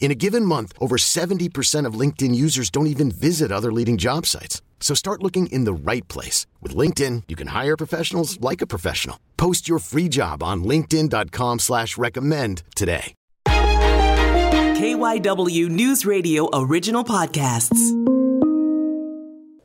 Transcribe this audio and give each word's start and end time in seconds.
In 0.00 0.10
a 0.10 0.14
given 0.14 0.44
month, 0.44 0.72
over 0.80 0.96
70% 0.96 1.84
of 1.84 2.00
LinkedIn 2.00 2.34
users 2.34 2.70
don't 2.70 2.86
even 2.86 3.10
visit 3.10 3.52
other 3.52 3.70
leading 3.70 3.98
job 3.98 4.24
sites. 4.24 4.62
So 4.80 4.94
start 4.94 5.22
looking 5.22 5.48
in 5.48 5.64
the 5.64 5.74
right 5.74 6.06
place. 6.08 6.46
With 6.62 6.74
LinkedIn, 6.74 7.24
you 7.28 7.36
can 7.36 7.48
hire 7.48 7.76
professionals 7.76 8.40
like 8.40 8.62
a 8.62 8.66
professional. 8.66 9.20
Post 9.36 9.68
your 9.68 9.80
free 9.80 10.08
job 10.08 10.42
on 10.42 10.64
linkedin.com 10.64 11.58
slash 11.58 11.98
recommend 11.98 12.62
today. 12.74 13.14
KYW 14.78 15.68
News 15.68 16.06
Radio 16.06 16.48
original 16.52 17.02
podcasts. 17.02 17.90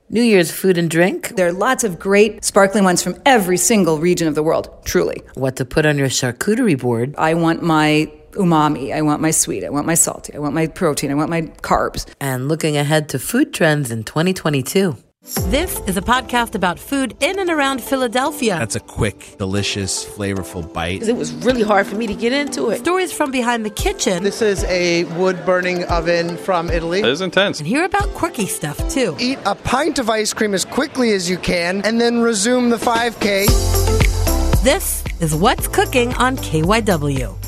New 0.10 0.24
Year's 0.24 0.52
food 0.52 0.78
and 0.80 0.90
drink. 0.90 1.36
There 1.36 1.48
are 1.48 1.54
lots 1.54 1.84
of 1.84 2.00
great 2.00 2.44
sparkling 2.44 2.84
ones 2.84 3.04
from 3.04 3.22
every 3.26 3.58
single 3.58 4.00
region 4.00 4.28
of 4.28 4.36
the 4.36 4.44
world, 4.44 4.70
truly. 4.86 5.22
What 5.36 5.56
to 5.58 5.66
put 5.66 5.86
on 5.86 5.98
your 5.98 6.08
charcuterie 6.08 6.80
board. 6.80 7.14
I 7.18 7.36
want 7.36 7.62
my 7.64 8.12
umami, 8.36 8.94
I 8.94 9.02
want 9.02 9.22
my 9.22 9.32
sweet, 9.32 9.64
I 9.64 9.70
want 9.70 9.86
my 9.86 9.96
salty, 9.96 10.34
I 10.36 10.40
want 10.40 10.54
my 10.54 10.68
protein, 10.68 11.12
I 11.12 11.16
want 11.16 11.30
my 11.30 11.44
carbs. 11.62 12.06
And 12.20 12.48
looking 12.48 12.78
ahead 12.78 13.10
to 13.10 13.20
food 13.20 13.54
trends 13.54 13.92
in 13.92 14.04
2022. 14.04 14.98
This 15.48 15.80
is 15.88 15.96
a 15.96 16.02
podcast 16.02 16.54
about 16.54 16.78
food 16.78 17.16
in 17.22 17.40
and 17.40 17.50
around 17.50 17.82
Philadelphia. 17.82 18.60
That's 18.60 18.76
a 18.76 18.82
quick, 18.82 19.38
delicious, 19.38 20.04
flavorful 20.04 20.74
bite. 20.74 21.02
It 21.04 21.16
was 21.16 21.32
really 21.46 21.64
hard 21.64 21.88
for 21.88 21.96
me 21.96 22.08
to 22.08 22.14
get 22.14 22.34
into 22.34 22.72
it. 22.72 22.80
Stories 22.80 23.14
from 23.14 23.32
behind 23.32 23.66
the 23.66 23.70
kitchen. 23.70 24.24
This 24.24 24.42
is 24.42 24.66
a 24.66 25.06
wood 25.18 25.46
burning 25.46 25.86
oven 25.86 26.36
from 26.36 26.70
Italy. 26.70 27.00
It 27.00 27.06
is 27.06 27.22
intense. 27.22 27.60
And 27.60 27.68
hear 27.68 27.86
about 27.86 28.10
quirky 28.16 28.48
stuff 28.48 28.78
too. 28.90 29.16
Eat 29.18 29.40
a 29.46 29.56
pint 29.56 29.98
of 29.98 30.10
ice 30.10 30.34
cream 30.34 30.54
as 30.54 30.66
quickly 30.66 31.14
as 31.14 31.30
you 31.30 31.38
can 31.38 31.82
and 31.86 32.02
then 32.02 32.20
resume 32.20 32.70
the 32.70 32.76
5K. 32.76 33.48
This 34.62 35.06
is 35.22 35.34
What's 35.34 35.70
Cooking 35.70 36.14
on 36.16 36.36
KYW. 36.36 37.43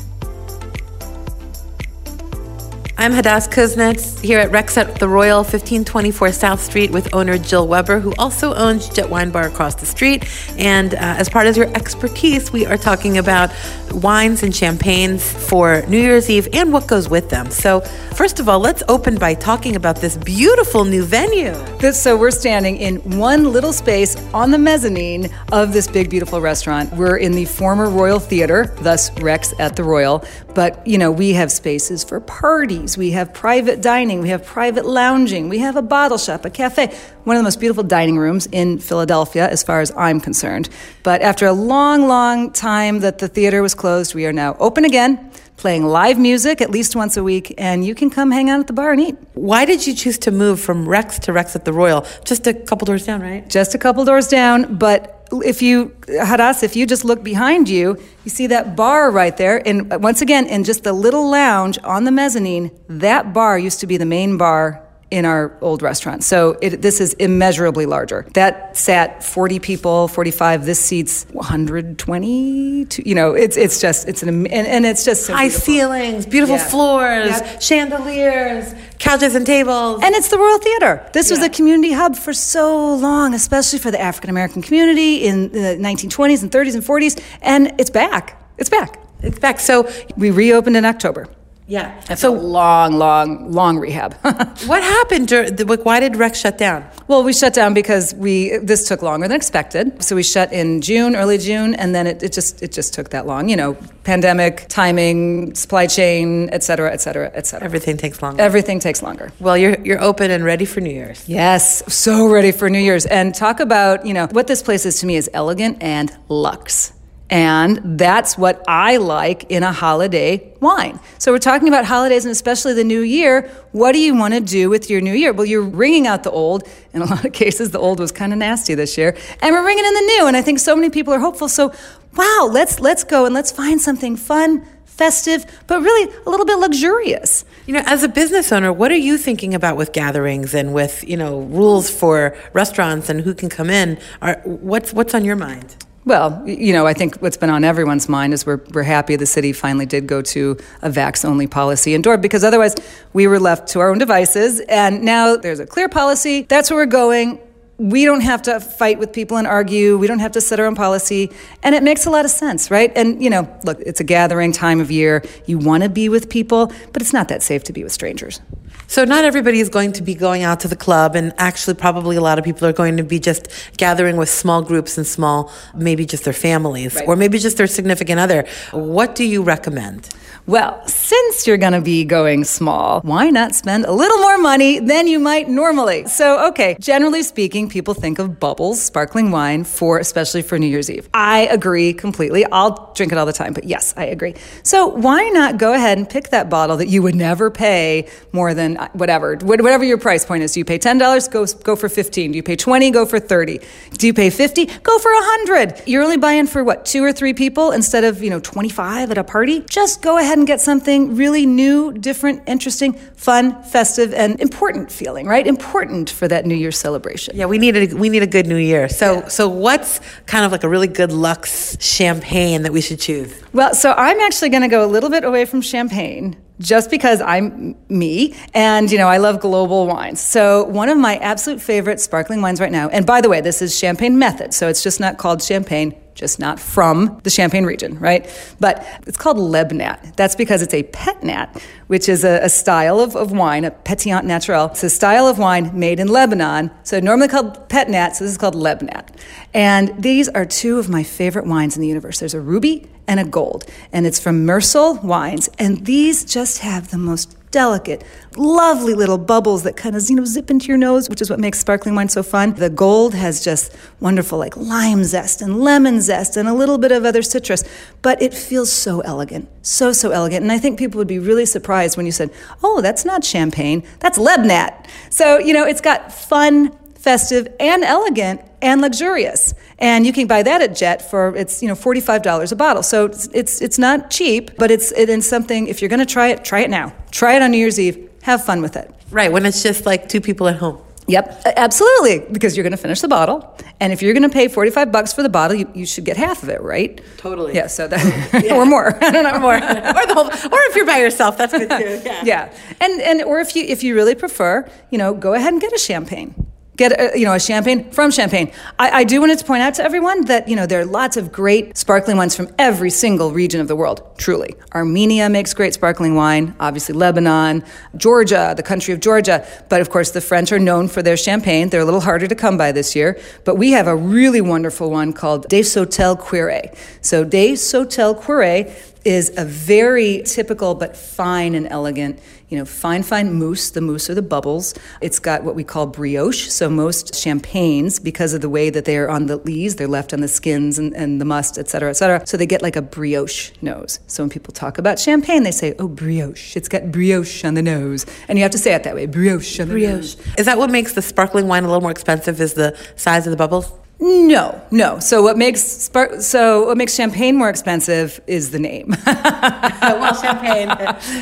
I'm 2.98 3.12
Hadas 3.12 3.46
Kuznits 3.46 4.18
here 4.20 4.38
at 4.38 4.50
Rex 4.50 4.78
at 4.78 4.98
the 4.98 5.06
Royal, 5.06 5.40
1524 5.40 6.32
South 6.32 6.62
Street, 6.62 6.90
with 6.90 7.14
owner 7.14 7.36
Jill 7.36 7.68
Weber, 7.68 8.00
who 8.00 8.14
also 8.18 8.54
owns 8.54 8.88
Jet 8.88 9.10
Wine 9.10 9.30
Bar 9.30 9.48
across 9.48 9.74
the 9.74 9.84
street. 9.84 10.26
And 10.56 10.94
uh, 10.94 10.98
as 11.00 11.28
part 11.28 11.46
of 11.46 11.58
your 11.58 11.66
expertise, 11.76 12.52
we 12.52 12.64
are 12.64 12.78
talking 12.78 13.18
about 13.18 13.50
wines 13.96 14.42
and 14.42 14.54
champagnes 14.54 15.32
for 15.48 15.82
New 15.88 15.98
Year's 15.98 16.28
Eve 16.30 16.48
and 16.52 16.72
what 16.72 16.86
goes 16.86 17.08
with 17.08 17.30
them. 17.30 17.50
So, 17.50 17.80
first 18.14 18.38
of 18.38 18.48
all, 18.48 18.60
let's 18.60 18.82
open 18.88 19.16
by 19.16 19.34
talking 19.34 19.76
about 19.76 19.96
this 19.96 20.16
beautiful 20.16 20.84
new 20.84 21.02
venue. 21.02 21.54
So, 21.92 22.16
we're 22.16 22.30
standing 22.30 22.76
in 22.76 22.96
one 23.18 23.52
little 23.52 23.72
space 23.72 24.16
on 24.34 24.50
the 24.50 24.58
mezzanine 24.58 25.28
of 25.52 25.72
this 25.72 25.88
big, 25.88 26.10
beautiful 26.10 26.40
restaurant. 26.40 26.92
We're 26.92 27.16
in 27.16 27.32
the 27.32 27.46
former 27.46 27.88
Royal 27.88 28.18
Theater, 28.18 28.74
thus 28.80 29.10
Rex 29.20 29.54
at 29.58 29.76
the 29.76 29.84
Royal. 29.84 30.24
But, 30.54 30.86
you 30.86 30.98
know, 30.98 31.10
we 31.10 31.32
have 31.32 31.50
spaces 31.50 32.04
for 32.04 32.20
parties, 32.20 32.96
we 32.96 33.10
have 33.12 33.32
private 33.32 33.82
dining, 33.82 34.20
we 34.20 34.28
have 34.30 34.44
private 34.44 34.86
lounging, 34.86 35.48
we 35.48 35.58
have 35.58 35.76
a 35.76 35.82
bottle 35.82 36.18
shop, 36.18 36.44
a 36.44 36.50
cafe, 36.50 36.96
one 37.26 37.34
of 37.34 37.40
the 37.40 37.44
most 37.44 37.58
beautiful 37.58 37.82
dining 37.82 38.16
rooms 38.16 38.46
in 38.52 38.78
Philadelphia, 38.78 39.48
as 39.50 39.64
far 39.64 39.80
as 39.80 39.90
I'm 39.96 40.20
concerned. 40.20 40.68
But 41.02 41.22
after 41.22 41.44
a 41.44 41.52
long, 41.52 42.06
long 42.06 42.52
time 42.52 43.00
that 43.00 43.18
the 43.18 43.26
theater 43.26 43.62
was 43.62 43.74
closed, 43.74 44.14
we 44.14 44.26
are 44.26 44.32
now 44.32 44.56
open 44.60 44.84
again 44.84 45.32
playing 45.56 45.84
live 45.84 46.18
music 46.18 46.60
at 46.60 46.70
least 46.70 46.94
once 46.94 47.16
a 47.16 47.24
week, 47.24 47.52
and 47.58 47.84
you 47.84 47.96
can 47.96 48.10
come 48.10 48.30
hang 48.30 48.48
out 48.48 48.60
at 48.60 48.68
the 48.68 48.72
bar 48.72 48.92
and 48.92 49.00
eat. 49.00 49.16
Why 49.34 49.64
did 49.64 49.84
you 49.86 49.94
choose 49.94 50.18
to 50.18 50.30
move 50.30 50.60
from 50.60 50.88
Rex 50.88 51.18
to 51.20 51.32
Rex 51.32 51.56
at 51.56 51.64
the 51.64 51.72
Royal? 51.72 52.06
Just 52.24 52.46
a 52.46 52.54
couple 52.54 52.84
doors 52.84 53.04
down, 53.04 53.20
right? 53.22 53.48
Just 53.48 53.74
a 53.74 53.78
couple 53.78 54.04
doors 54.04 54.28
down, 54.28 54.76
but 54.76 55.26
if 55.44 55.62
you 55.62 55.86
Hadas, 56.06 56.62
if 56.62 56.76
you 56.76 56.86
just 56.86 57.04
look 57.04 57.24
behind 57.24 57.68
you, 57.68 58.00
you 58.24 58.30
see 58.30 58.46
that 58.46 58.76
bar 58.76 59.10
right 59.10 59.36
there. 59.36 59.66
And 59.66 60.00
once 60.00 60.22
again, 60.22 60.46
in 60.46 60.62
just 60.62 60.84
the 60.84 60.92
little 60.92 61.28
lounge 61.28 61.76
on 61.82 62.04
the 62.04 62.12
mezzanine, 62.12 62.70
that 62.88 63.32
bar 63.32 63.58
used 63.58 63.80
to 63.80 63.88
be 63.88 63.96
the 63.96 64.06
main 64.06 64.36
bar 64.36 64.85
in 65.10 65.24
our 65.24 65.56
old 65.60 65.82
restaurant. 65.82 66.24
So 66.24 66.58
it, 66.60 66.82
this 66.82 67.00
is 67.00 67.12
immeasurably 67.14 67.86
larger. 67.86 68.26
That 68.34 68.76
sat 68.76 69.22
40 69.22 69.58
people, 69.60 70.08
45. 70.08 70.66
This 70.66 70.80
seats 70.80 71.26
120. 71.32 72.86
you 73.04 73.14
know, 73.14 73.32
it's 73.32 73.56
it's 73.56 73.80
just 73.80 74.08
it's 74.08 74.22
an 74.22 74.28
and, 74.28 74.66
and 74.66 74.86
it's 74.86 75.04
just 75.04 75.26
so 75.26 75.32
high 75.34 75.48
beautiful. 75.48 75.64
ceilings, 75.64 76.26
beautiful 76.26 76.56
Yeah. 76.56 76.68
floors, 76.68 77.26
Yep. 77.28 77.62
chandeliers, 77.62 78.74
couches 78.98 79.34
and 79.34 79.46
tables. 79.46 80.00
And 80.02 80.14
it's 80.14 80.28
the 80.28 80.38
Royal 80.38 80.58
Theater. 80.58 81.08
This 81.12 81.30
was 81.30 81.40
a 81.42 81.48
community 81.48 81.92
hub 81.92 82.16
for 82.16 82.32
so 82.32 82.94
long, 82.94 83.34
especially 83.34 83.78
for 83.78 83.90
the 83.90 84.00
African 84.00 84.30
American 84.30 84.62
community 84.62 85.24
in 85.26 85.50
the 85.52 85.76
1920s 85.78 86.42
and 86.42 86.50
30s 86.50 86.74
and 86.74 86.84
40s. 86.84 87.20
And 87.42 87.72
it's 87.78 87.90
back. 87.90 88.42
It's 88.58 88.70
back. 88.70 88.98
it's 89.22 89.38
back. 89.38 89.60
So 89.60 89.88
We 90.16 90.30
reopened 90.30 90.76
in 90.76 90.84
October. 90.84 91.26
Yeah. 91.68 91.98
So 92.14 92.32
long, 92.32 92.96
long, 92.98 93.50
long 93.52 93.78
rehab. 93.78 94.14
What 94.66 94.82
happened? 94.82 95.28
dur- 95.28 95.50
the- 95.50 95.64
like, 95.64 95.84
Why 95.84 96.00
did 96.00 96.16
Rex 96.16 96.38
shut 96.40 96.58
down? 96.58 96.84
well, 97.08 97.22
we 97.22 97.32
shut 97.32 97.54
down 97.54 97.74
because 97.74 98.14
we 98.14 98.56
this 98.58 98.88
took 98.88 99.02
longer 99.02 99.28
than 99.28 99.36
expected. 99.36 100.02
So 100.02 100.16
we 100.16 100.22
shut 100.22 100.52
in 100.52 100.80
June, 100.80 101.14
early 101.16 101.38
June, 101.38 101.74
and 101.74 101.94
then 101.94 102.06
it, 102.06 102.22
it 102.22 102.32
just 102.32 102.62
it 102.62 102.72
just 102.72 102.94
took 102.94 103.10
that 103.10 103.26
long. 103.26 103.48
You 103.48 103.56
know, 103.56 103.76
pandemic, 104.04 104.66
timing, 104.68 105.54
supply 105.54 105.86
chain, 105.86 106.48
et 106.52 106.62
cetera, 106.62 106.92
et 106.92 107.00
cetera, 107.00 107.30
et 107.34 107.46
cetera. 107.46 107.64
Everything 107.64 107.96
takes 107.96 108.22
longer. 108.22 108.40
Everything 108.42 108.78
takes 108.80 109.02
longer. 109.02 109.32
well, 109.40 109.56
you're 109.56 109.76
you're 109.84 110.00
open 110.02 110.30
and 110.30 110.44
ready 110.44 110.64
for 110.64 110.80
New 110.80 110.90
Year's. 110.92 111.28
Yes, 111.28 111.82
so 111.92 112.28
ready 112.28 112.52
for 112.52 112.68
New 112.70 112.80
Year's. 112.88 113.06
And 113.06 113.34
talk 113.34 113.60
about, 113.60 114.06
you 114.06 114.14
know, 114.14 114.26
what 114.32 114.46
this 114.46 114.62
place 114.62 114.86
is 114.86 115.00
to 115.00 115.06
me 115.06 115.16
is 115.16 115.28
elegant 115.32 115.78
and 115.82 116.10
luxe. 116.28 116.92
And 117.28 117.98
that's 117.98 118.38
what 118.38 118.62
I 118.68 118.98
like 118.98 119.50
in 119.50 119.64
a 119.64 119.72
holiday 119.72 120.52
wine. 120.60 121.00
So 121.18 121.32
we're 121.32 121.38
talking 121.38 121.66
about 121.66 121.84
holidays 121.84 122.24
and 122.24 122.30
especially 122.30 122.74
the 122.74 122.84
new 122.84 123.00
year. 123.00 123.50
What 123.72 123.92
do 123.92 123.98
you 123.98 124.14
want 124.14 124.34
to 124.34 124.40
do 124.40 124.70
with 124.70 124.88
your 124.88 125.00
new 125.00 125.12
year? 125.12 125.32
Well, 125.32 125.46
you're 125.46 125.62
ringing 125.62 126.06
out 126.06 126.22
the 126.22 126.30
old. 126.30 126.68
In 126.92 127.02
a 127.02 127.04
lot 127.10 127.24
of 127.24 127.32
cases, 127.32 127.72
the 127.72 127.80
old 127.80 127.98
was 127.98 128.12
kind 128.12 128.32
of 128.32 128.38
nasty 128.38 128.74
this 128.74 128.96
year, 128.96 129.16
and 129.40 129.54
we're 129.54 129.66
ringing 129.66 129.84
in 129.84 129.94
the 129.94 130.00
new. 130.00 130.26
And 130.26 130.36
I 130.36 130.42
think 130.42 130.60
so 130.60 130.76
many 130.76 130.88
people 130.88 131.12
are 131.12 131.18
hopeful. 131.18 131.48
So, 131.48 131.72
wow, 132.16 132.48
let's 132.50 132.78
let's 132.78 133.02
go 133.02 133.26
and 133.26 133.34
let's 133.34 133.50
find 133.50 133.80
something 133.80 134.16
fun, 134.16 134.64
festive, 134.84 135.44
but 135.66 135.82
really 135.82 136.12
a 136.26 136.30
little 136.30 136.46
bit 136.46 136.58
luxurious. 136.58 137.44
You 137.66 137.74
know, 137.74 137.82
as 137.86 138.04
a 138.04 138.08
business 138.08 138.52
owner, 138.52 138.72
what 138.72 138.92
are 138.92 138.96
you 138.96 139.18
thinking 139.18 139.52
about 139.52 139.76
with 139.76 139.92
gatherings 139.92 140.54
and 140.54 140.72
with 140.72 141.02
you 141.06 141.16
know 141.16 141.40
rules 141.40 141.90
for 141.90 142.36
restaurants 142.52 143.08
and 143.08 143.22
who 143.22 143.34
can 143.34 143.48
come 143.48 143.68
in? 143.68 143.98
Are 144.22 144.40
what's 144.44 144.92
what's 144.92 145.12
on 145.12 145.24
your 145.24 145.36
mind? 145.36 145.76
Well, 146.06 146.40
you 146.46 146.72
know, 146.72 146.86
I 146.86 146.92
think 146.92 147.16
what's 147.16 147.36
been 147.36 147.50
on 147.50 147.64
everyone's 147.64 148.08
mind 148.08 148.32
is 148.32 148.46
we're, 148.46 148.60
we're 148.72 148.84
happy 148.84 149.16
the 149.16 149.26
city 149.26 149.52
finally 149.52 149.86
did 149.86 150.06
go 150.06 150.22
to 150.22 150.56
a 150.80 150.88
vax 150.88 151.24
only 151.24 151.48
policy 151.48 151.94
indoor 151.94 152.16
because 152.16 152.44
otherwise 152.44 152.76
we 153.12 153.26
were 153.26 153.40
left 153.40 153.66
to 153.70 153.80
our 153.80 153.90
own 153.90 153.98
devices. 153.98 154.60
And 154.60 155.02
now 155.02 155.36
there's 155.36 155.58
a 155.58 155.66
clear 155.66 155.88
policy. 155.88 156.42
That's 156.42 156.70
where 156.70 156.78
we're 156.78 156.86
going. 156.86 157.40
We 157.78 158.04
don't 158.04 158.20
have 158.20 158.42
to 158.42 158.60
fight 158.60 159.00
with 159.00 159.12
people 159.12 159.36
and 159.36 159.48
argue. 159.48 159.98
We 159.98 160.06
don't 160.06 160.20
have 160.20 160.30
to 160.32 160.40
set 160.40 160.60
our 160.60 160.66
own 160.66 160.76
policy. 160.76 161.32
And 161.64 161.74
it 161.74 161.82
makes 161.82 162.06
a 162.06 162.10
lot 162.10 162.24
of 162.24 162.30
sense, 162.30 162.70
right? 162.70 162.92
And, 162.94 163.20
you 163.20 163.28
know, 163.28 163.52
look, 163.64 163.80
it's 163.80 163.98
a 163.98 164.04
gathering 164.04 164.52
time 164.52 164.78
of 164.78 164.92
year. 164.92 165.24
You 165.46 165.58
want 165.58 165.82
to 165.82 165.88
be 165.88 166.08
with 166.08 166.30
people, 166.30 166.72
but 166.92 167.02
it's 167.02 167.12
not 167.12 167.26
that 167.28 167.42
safe 167.42 167.64
to 167.64 167.72
be 167.72 167.82
with 167.82 167.92
strangers. 167.92 168.40
So 168.88 169.04
not 169.04 169.24
everybody 169.24 169.60
is 169.60 169.68
going 169.68 169.92
to 169.92 170.02
be 170.02 170.14
going 170.14 170.42
out 170.42 170.60
to 170.60 170.68
the 170.68 170.76
club, 170.76 171.16
and 171.16 171.32
actually, 171.38 171.74
probably 171.74 172.16
a 172.16 172.20
lot 172.20 172.38
of 172.38 172.44
people 172.44 172.66
are 172.68 172.72
going 172.72 172.96
to 172.98 173.02
be 173.04 173.18
just 173.18 173.48
gathering 173.76 174.16
with 174.16 174.28
small 174.28 174.62
groups 174.62 174.96
and 174.96 175.06
small, 175.06 175.50
maybe 175.74 176.06
just 176.06 176.24
their 176.24 176.32
families, 176.32 176.94
Right. 176.94 177.06
or 177.08 177.16
maybe 177.16 177.38
just 177.38 177.56
their 177.56 177.66
significant 177.66 178.20
other. 178.20 178.46
What 178.72 179.14
do 179.14 179.24
you 179.24 179.42
recommend? 179.42 180.08
Well, 180.46 180.86
since 180.86 181.44
you're 181.48 181.56
going 181.56 181.72
to 181.72 181.80
be 181.80 182.04
going 182.04 182.44
small, 182.44 183.00
why 183.00 183.30
not 183.30 183.52
spend 183.56 183.84
a 183.84 183.90
little 183.90 184.18
more 184.18 184.38
money 184.38 184.78
than 184.78 185.08
you 185.08 185.18
might 185.18 185.48
normally? 185.48 186.06
So, 186.06 186.46
okay, 186.50 186.76
generally 186.78 187.24
speaking, 187.24 187.68
people 187.68 187.94
think 187.94 188.20
of 188.20 188.38
bubbles, 188.38 188.80
sparkling 188.80 189.32
wine, 189.32 189.64
for 189.64 189.98
especially 189.98 190.42
for 190.42 190.56
New 190.56 190.68
Year's 190.68 190.88
Eve. 190.88 191.08
I 191.12 191.48
agree 191.50 191.92
completely. 191.92 192.44
I'll 192.52 192.92
drink 192.94 193.10
it 193.10 193.18
all 193.18 193.26
the 193.26 193.32
time, 193.32 193.54
but 193.54 193.64
yes, 193.64 193.92
I 193.96 194.04
agree. 194.04 194.36
So, 194.62 194.86
why 194.86 195.28
not 195.30 195.58
go 195.58 195.72
ahead 195.72 195.98
and 195.98 196.08
pick 196.08 196.28
that 196.30 196.48
bottle 196.48 196.76
that 196.76 196.86
you 196.86 197.02
would 197.02 197.16
never 197.16 197.50
pay 197.50 198.08
more 198.30 198.54
than 198.54 198.75
whatever, 198.92 199.36
whatever 199.36 199.84
your 199.84 199.98
price 199.98 200.24
point 200.24 200.42
is. 200.42 200.52
Do 200.52 200.60
you 200.60 200.64
pay 200.64 200.78
$10? 200.78 201.30
Go, 201.30 201.46
go 201.62 201.76
for 201.76 201.88
15. 201.88 202.32
Do 202.32 202.36
you 202.36 202.42
pay 202.42 202.56
20? 202.56 202.90
Go 202.90 203.06
for 203.06 203.18
30. 203.18 203.60
Do 203.92 204.06
you 204.06 204.14
pay 204.14 204.30
50? 204.30 204.66
Go 204.66 204.98
for 204.98 205.12
100. 205.12 205.82
You're 205.86 206.02
only 206.02 206.16
buying 206.16 206.46
for 206.46 206.62
what, 206.64 206.84
two 206.84 207.02
or 207.02 207.12
three 207.12 207.34
people 207.34 207.72
instead 207.72 208.04
of, 208.04 208.22
you 208.22 208.30
know, 208.30 208.40
25 208.40 209.10
at 209.10 209.18
a 209.18 209.24
party? 209.24 209.60
Just 209.68 210.02
go 210.02 210.18
ahead 210.18 210.38
and 210.38 210.46
get 210.46 210.60
something 210.60 211.16
really 211.16 211.46
new, 211.46 211.92
different, 211.92 212.42
interesting, 212.46 212.92
fun, 212.92 213.62
festive, 213.64 214.12
and 214.14 214.40
important 214.40 214.90
feeling, 214.90 215.26
right? 215.26 215.46
Important 215.46 216.10
for 216.10 216.28
that 216.28 216.46
New 216.46 216.54
Year's 216.54 216.78
celebration. 216.78 217.36
Yeah, 217.36 217.46
we 217.46 217.58
need 217.58 217.76
a 217.76 217.94
we 217.94 218.08
need 218.08 218.22
a 218.22 218.26
good 218.26 218.46
New 218.46 218.56
Year. 218.56 218.88
So 218.88 219.26
so 219.28 219.48
what's 219.48 220.00
kind 220.26 220.44
of 220.44 220.52
like 220.52 220.64
a 220.64 220.68
really 220.68 220.88
good 220.88 221.12
Lux 221.12 221.76
champagne 221.80 222.62
that 222.62 222.72
we 222.72 222.80
should 222.80 223.00
choose? 223.00 223.32
Well, 223.52 223.74
so 223.74 223.92
I'm 223.92 224.20
actually 224.20 224.50
going 224.50 224.62
to 224.62 224.68
go 224.68 224.84
a 224.84 224.90
little 224.90 225.10
bit 225.10 225.24
away 225.24 225.44
from 225.44 225.60
champagne 225.60 226.36
just 226.58 226.90
because 226.90 227.20
I'm 227.20 227.76
me 227.88 228.34
and 228.54 228.90
you 228.90 228.98
know 228.98 229.08
I 229.08 229.18
love 229.18 229.40
global 229.40 229.86
wines. 229.86 230.20
So 230.20 230.64
one 230.64 230.88
of 230.88 230.98
my 230.98 231.16
absolute 231.18 231.60
favorite 231.60 232.00
sparkling 232.00 232.40
wines 232.42 232.60
right 232.60 232.72
now. 232.72 232.88
And 232.88 233.06
by 233.06 233.20
the 233.20 233.28
way, 233.28 233.40
this 233.40 233.62
is 233.62 233.78
Champagne 233.78 234.18
Method, 234.18 234.54
so 234.54 234.68
it's 234.68 234.82
just 234.82 235.00
not 235.00 235.18
called 235.18 235.42
champagne 235.42 235.94
just 236.16 236.40
not 236.40 236.58
from 236.58 237.20
the 237.22 237.30
Champagne 237.30 237.64
region, 237.64 237.98
right? 238.00 238.26
But 238.58 238.84
it's 239.06 239.18
called 239.18 239.36
Lebnat. 239.36 240.16
That's 240.16 240.34
because 240.34 240.62
it's 240.62 240.74
a 240.74 240.82
pet 240.84 241.22
nat, 241.22 241.62
which 241.86 242.08
is 242.08 242.24
a, 242.24 242.40
a 242.42 242.48
style 242.48 242.98
of, 242.98 243.14
of 243.14 243.30
wine, 243.30 243.64
a 243.64 243.70
pétillant 243.70 244.24
naturel. 244.24 244.66
It's 244.66 244.82
a 244.82 244.90
style 244.90 245.28
of 245.28 245.38
wine 245.38 245.78
made 245.78 246.00
in 246.00 246.08
Lebanon. 246.08 246.70
So 246.82 246.98
normally 246.98 247.28
called 247.28 247.68
pet 247.68 247.88
nat, 247.90 248.16
so 248.16 248.24
this 248.24 248.32
is 248.32 248.38
called 248.38 248.54
Lebnat. 248.54 249.10
And 249.54 250.02
these 250.02 250.28
are 250.30 250.46
two 250.46 250.78
of 250.78 250.88
my 250.88 251.02
favorite 251.02 251.46
wines 251.46 251.76
in 251.76 251.82
the 251.82 251.88
universe. 251.88 252.18
There's 252.18 252.34
a 252.34 252.40
ruby 252.40 252.88
and 253.06 253.20
a 253.20 253.24
gold, 253.24 253.64
and 253.92 254.06
it's 254.06 254.18
from 254.18 254.46
Mersel 254.46 255.00
Wines. 255.02 255.48
And 255.58 255.84
these 255.84 256.24
just 256.24 256.58
have 256.60 256.90
the 256.90 256.98
most 256.98 257.35
delicate, 257.56 258.04
lovely 258.36 258.92
little 258.92 259.16
bubbles 259.16 259.62
that 259.62 259.78
kind 259.78 259.96
of 259.96 260.02
you 260.10 260.14
know 260.14 260.26
zip 260.26 260.50
into 260.50 260.66
your 260.66 260.76
nose, 260.76 261.08
which 261.08 261.22
is 261.22 261.30
what 261.30 261.40
makes 261.40 261.58
sparkling 261.58 261.94
wine 261.94 262.10
so 262.10 262.22
fun. 262.22 262.52
The 262.52 262.68
gold 262.68 263.14
has 263.14 263.42
just 263.42 263.74
wonderful 263.98 264.38
like 264.38 264.54
lime 264.58 265.04
zest 265.04 265.40
and 265.40 265.58
lemon 265.58 266.02
zest 266.02 266.36
and 266.36 266.50
a 266.50 266.52
little 266.52 266.76
bit 266.76 266.92
of 266.92 267.06
other 267.06 267.22
citrus, 267.22 267.64
but 268.02 268.20
it 268.20 268.34
feels 268.34 268.70
so 268.70 269.00
elegant, 269.00 269.48
so 269.62 269.94
so 269.94 270.10
elegant. 270.10 270.42
And 270.42 270.52
I 270.52 270.58
think 270.58 270.78
people 270.78 270.98
would 270.98 271.08
be 271.08 271.18
really 271.18 271.46
surprised 271.46 271.96
when 271.96 272.04
you 272.04 272.12
said, 272.12 272.30
"Oh, 272.62 272.82
that's 272.82 273.06
not 273.06 273.24
champagne, 273.24 273.82
that's 274.00 274.18
Lebnat." 274.18 274.86
So 275.08 275.38
you 275.38 275.54
know, 275.54 275.64
it's 275.64 275.80
got 275.80 276.12
fun 276.12 276.76
festive 277.06 277.48
and 277.58 277.84
elegant 277.84 278.42
and 278.60 278.82
luxurious. 278.82 279.54
And 279.78 280.06
you 280.06 280.12
can 280.12 280.26
buy 280.26 280.42
that 280.42 280.62
at 280.62 280.74
Jet 280.74 281.10
for 281.10 281.36
it's 281.36 281.62
you 281.62 281.68
know 281.68 281.74
forty 281.74 282.00
five 282.00 282.22
dollars 282.22 282.50
a 282.52 282.56
bottle. 282.56 282.82
So 282.82 283.06
it's, 283.06 283.28
it's 283.34 283.60
it's 283.60 283.78
not 283.78 284.10
cheap, 284.10 284.56
but 284.56 284.70
it's 284.70 284.92
it 284.92 285.08
is 285.08 285.28
something. 285.28 285.66
If 285.68 285.82
you're 285.82 285.90
going 285.90 286.00
to 286.00 286.06
try 286.06 286.28
it, 286.28 286.44
try 286.44 286.60
it 286.60 286.70
now. 286.70 286.94
Try 287.10 287.34
it 287.36 287.42
on 287.42 287.50
New 287.50 287.58
Year's 287.58 287.78
Eve. 287.78 288.08
Have 288.22 288.44
fun 288.44 288.62
with 288.62 288.76
it. 288.76 288.90
Right, 289.10 289.30
when 289.30 289.46
it's 289.46 289.62
just 289.62 289.86
like 289.86 290.08
two 290.08 290.20
people 290.20 290.48
at 290.48 290.56
home. 290.56 290.80
Yep, 291.08 291.42
absolutely. 291.56 292.26
Because 292.32 292.56
you're 292.56 292.64
going 292.64 292.72
to 292.72 292.76
finish 292.76 293.00
the 293.00 293.06
bottle, 293.06 293.56
and 293.78 293.92
if 293.92 294.02
you're 294.02 294.12
going 294.12 294.24
to 294.24 294.28
pay 294.28 294.48
forty 294.48 294.72
five 294.72 294.90
bucks 294.90 295.12
for 295.12 295.22
the 295.22 295.28
bottle, 295.28 295.56
you, 295.56 295.70
you 295.74 295.86
should 295.86 296.04
get 296.04 296.16
half 296.16 296.42
of 296.42 296.48
it, 296.48 296.60
right? 296.62 297.00
Totally. 297.18 297.54
Yeah. 297.54 297.68
So 297.68 297.86
that 297.86 298.50
or 298.50 298.66
more. 298.66 298.96
I 299.04 299.10
don't 299.10 299.22
know 299.22 299.46
Or, 299.46 299.54
or 299.54 300.06
the 300.06 300.14
whole, 300.14 300.26
or 300.26 300.58
if 300.68 300.74
you're 300.74 300.86
by 300.86 300.98
yourself, 300.98 301.38
that's 301.38 301.52
good 301.52 301.70
too. 301.70 302.00
Yeah. 302.04 302.22
yeah 302.24 302.52
and 302.80 303.00
and 303.00 303.22
or 303.22 303.40
if 303.40 303.54
you 303.56 303.64
if 303.64 303.82
you 303.82 303.94
really 303.94 304.14
prefer 304.14 304.68
you 304.90 304.98
know 304.98 305.14
go 305.14 305.34
ahead 305.34 305.52
and 305.52 305.60
get 305.60 305.72
a 305.72 305.78
champagne 305.78 306.34
get 306.76 306.92
a, 306.92 307.18
you 307.18 307.24
know 307.24 307.34
a 307.34 307.40
champagne 307.40 307.90
from 307.90 308.10
champagne. 308.10 308.52
I, 308.78 309.00
I 309.00 309.04
do 309.04 309.20
want 309.20 309.36
to 309.36 309.44
point 309.44 309.62
out 309.62 309.74
to 309.74 309.84
everyone 309.84 310.26
that 310.26 310.48
you 310.48 310.56
know 310.56 310.66
there 310.66 310.80
are 310.80 310.84
lots 310.84 311.16
of 311.16 311.32
great 311.32 311.76
sparkling 311.76 312.16
wines 312.16 312.36
from 312.36 312.48
every 312.58 312.90
single 312.90 313.32
region 313.32 313.60
of 313.60 313.68
the 313.68 313.76
world 313.76 314.02
truly. 314.18 314.54
Armenia 314.74 315.28
makes 315.28 315.54
great 315.54 315.74
sparkling 315.74 316.14
wine 316.14 316.54
obviously 316.60 316.94
lebanon 316.94 317.64
georgia 317.96 318.54
the 318.56 318.62
country 318.62 318.92
of 318.92 319.00
georgia. 319.00 319.46
But 319.68 319.80
of 319.80 319.90
course 319.90 320.10
the 320.10 320.20
french 320.20 320.52
are 320.52 320.58
known 320.58 320.88
for 320.88 321.02
their 321.02 321.16
champagne. 321.16 321.70
They're 321.70 321.80
a 321.80 321.84
little 321.84 322.00
harder 322.00 322.26
to 322.26 322.34
come 322.34 322.56
by 322.56 322.72
this 322.72 322.94
year. 322.94 323.18
But 323.44 323.56
we 323.56 323.72
have 323.72 323.86
a 323.86 323.96
really 323.96 324.40
wonderful 324.40 324.90
one 324.90 325.12
called 325.12 325.48
des 325.48 325.62
sautel 325.62 326.18
quire 326.18 326.70
so 327.00 327.24
des 327.24 327.54
sautel 327.54 328.14
quire 328.14 328.70
is 329.06 329.32
a 329.36 329.44
very 329.44 330.22
typical 330.24 330.74
but 330.74 330.96
fine 330.96 331.54
and 331.54 331.68
elegant, 331.68 332.18
you 332.48 332.58
know, 332.58 332.64
fine, 332.64 333.04
fine 333.04 333.38
mousse. 333.38 333.70
The 333.70 333.80
mousse 333.80 334.10
are 334.10 334.14
the 334.14 334.22
bubbles. 334.22 334.74
It's 335.00 335.20
got 335.20 335.44
what 335.44 335.54
we 335.54 335.62
call 335.62 335.86
brioche. 335.86 336.48
So 336.48 336.68
most 336.68 337.14
champagnes, 337.14 338.00
because 338.00 338.34
of 338.34 338.40
the 338.40 338.48
way 338.48 338.68
that 338.68 338.84
they 338.84 338.96
are 338.98 339.08
on 339.08 339.26
the 339.26 339.36
lees, 339.36 339.76
they're 339.76 339.86
left 339.86 340.12
on 340.12 340.20
the 340.22 340.28
skins 340.28 340.76
and, 340.78 340.92
and 340.94 341.20
the 341.20 341.24
must, 341.24 341.56
et 341.56 341.68
cetera, 341.68 341.90
et 341.90 341.94
cetera. 341.94 342.26
So 342.26 342.36
they 342.36 342.46
get 342.46 342.62
like 342.62 342.74
a 342.74 342.82
brioche 342.82 343.52
nose. 343.62 344.00
So 344.08 344.24
when 344.24 344.30
people 344.30 344.52
talk 344.52 344.76
about 344.76 344.98
champagne, 344.98 345.44
they 345.44 345.52
say, 345.52 345.74
oh, 345.78 345.86
brioche. 345.86 346.56
It's 346.56 346.68
got 346.68 346.90
brioche 346.90 347.44
on 347.44 347.54
the 347.54 347.62
nose. 347.62 348.06
And 348.26 348.38
you 348.38 348.42
have 348.42 348.52
to 348.52 348.58
say 348.58 348.74
it 348.74 348.82
that 348.82 348.96
way, 348.96 349.06
brioche 349.06 349.60
on 349.60 349.68
the 349.68 349.86
nose. 349.86 350.16
Is 350.36 350.46
that 350.46 350.58
what 350.58 350.70
makes 350.70 350.94
the 350.94 351.02
sparkling 351.02 351.46
wine 351.46 351.62
a 351.62 351.68
little 351.68 351.80
more 351.80 351.92
expensive? 351.92 352.40
Is 352.40 352.54
the 352.54 352.76
size 352.96 353.26
of 353.28 353.30
the 353.30 353.36
bubbles? 353.36 353.72
No, 353.98 354.60
no. 354.70 354.98
So 354.98 355.22
what 355.22 355.38
makes 355.38 355.62
spark- 355.62 356.20
so 356.20 356.66
what 356.66 356.76
makes 356.76 356.94
champagne 356.94 357.34
more 357.34 357.48
expensive 357.48 358.20
is 358.26 358.50
the 358.50 358.58
name. 358.58 358.94
well, 359.06 360.14
champagne. 360.20 360.68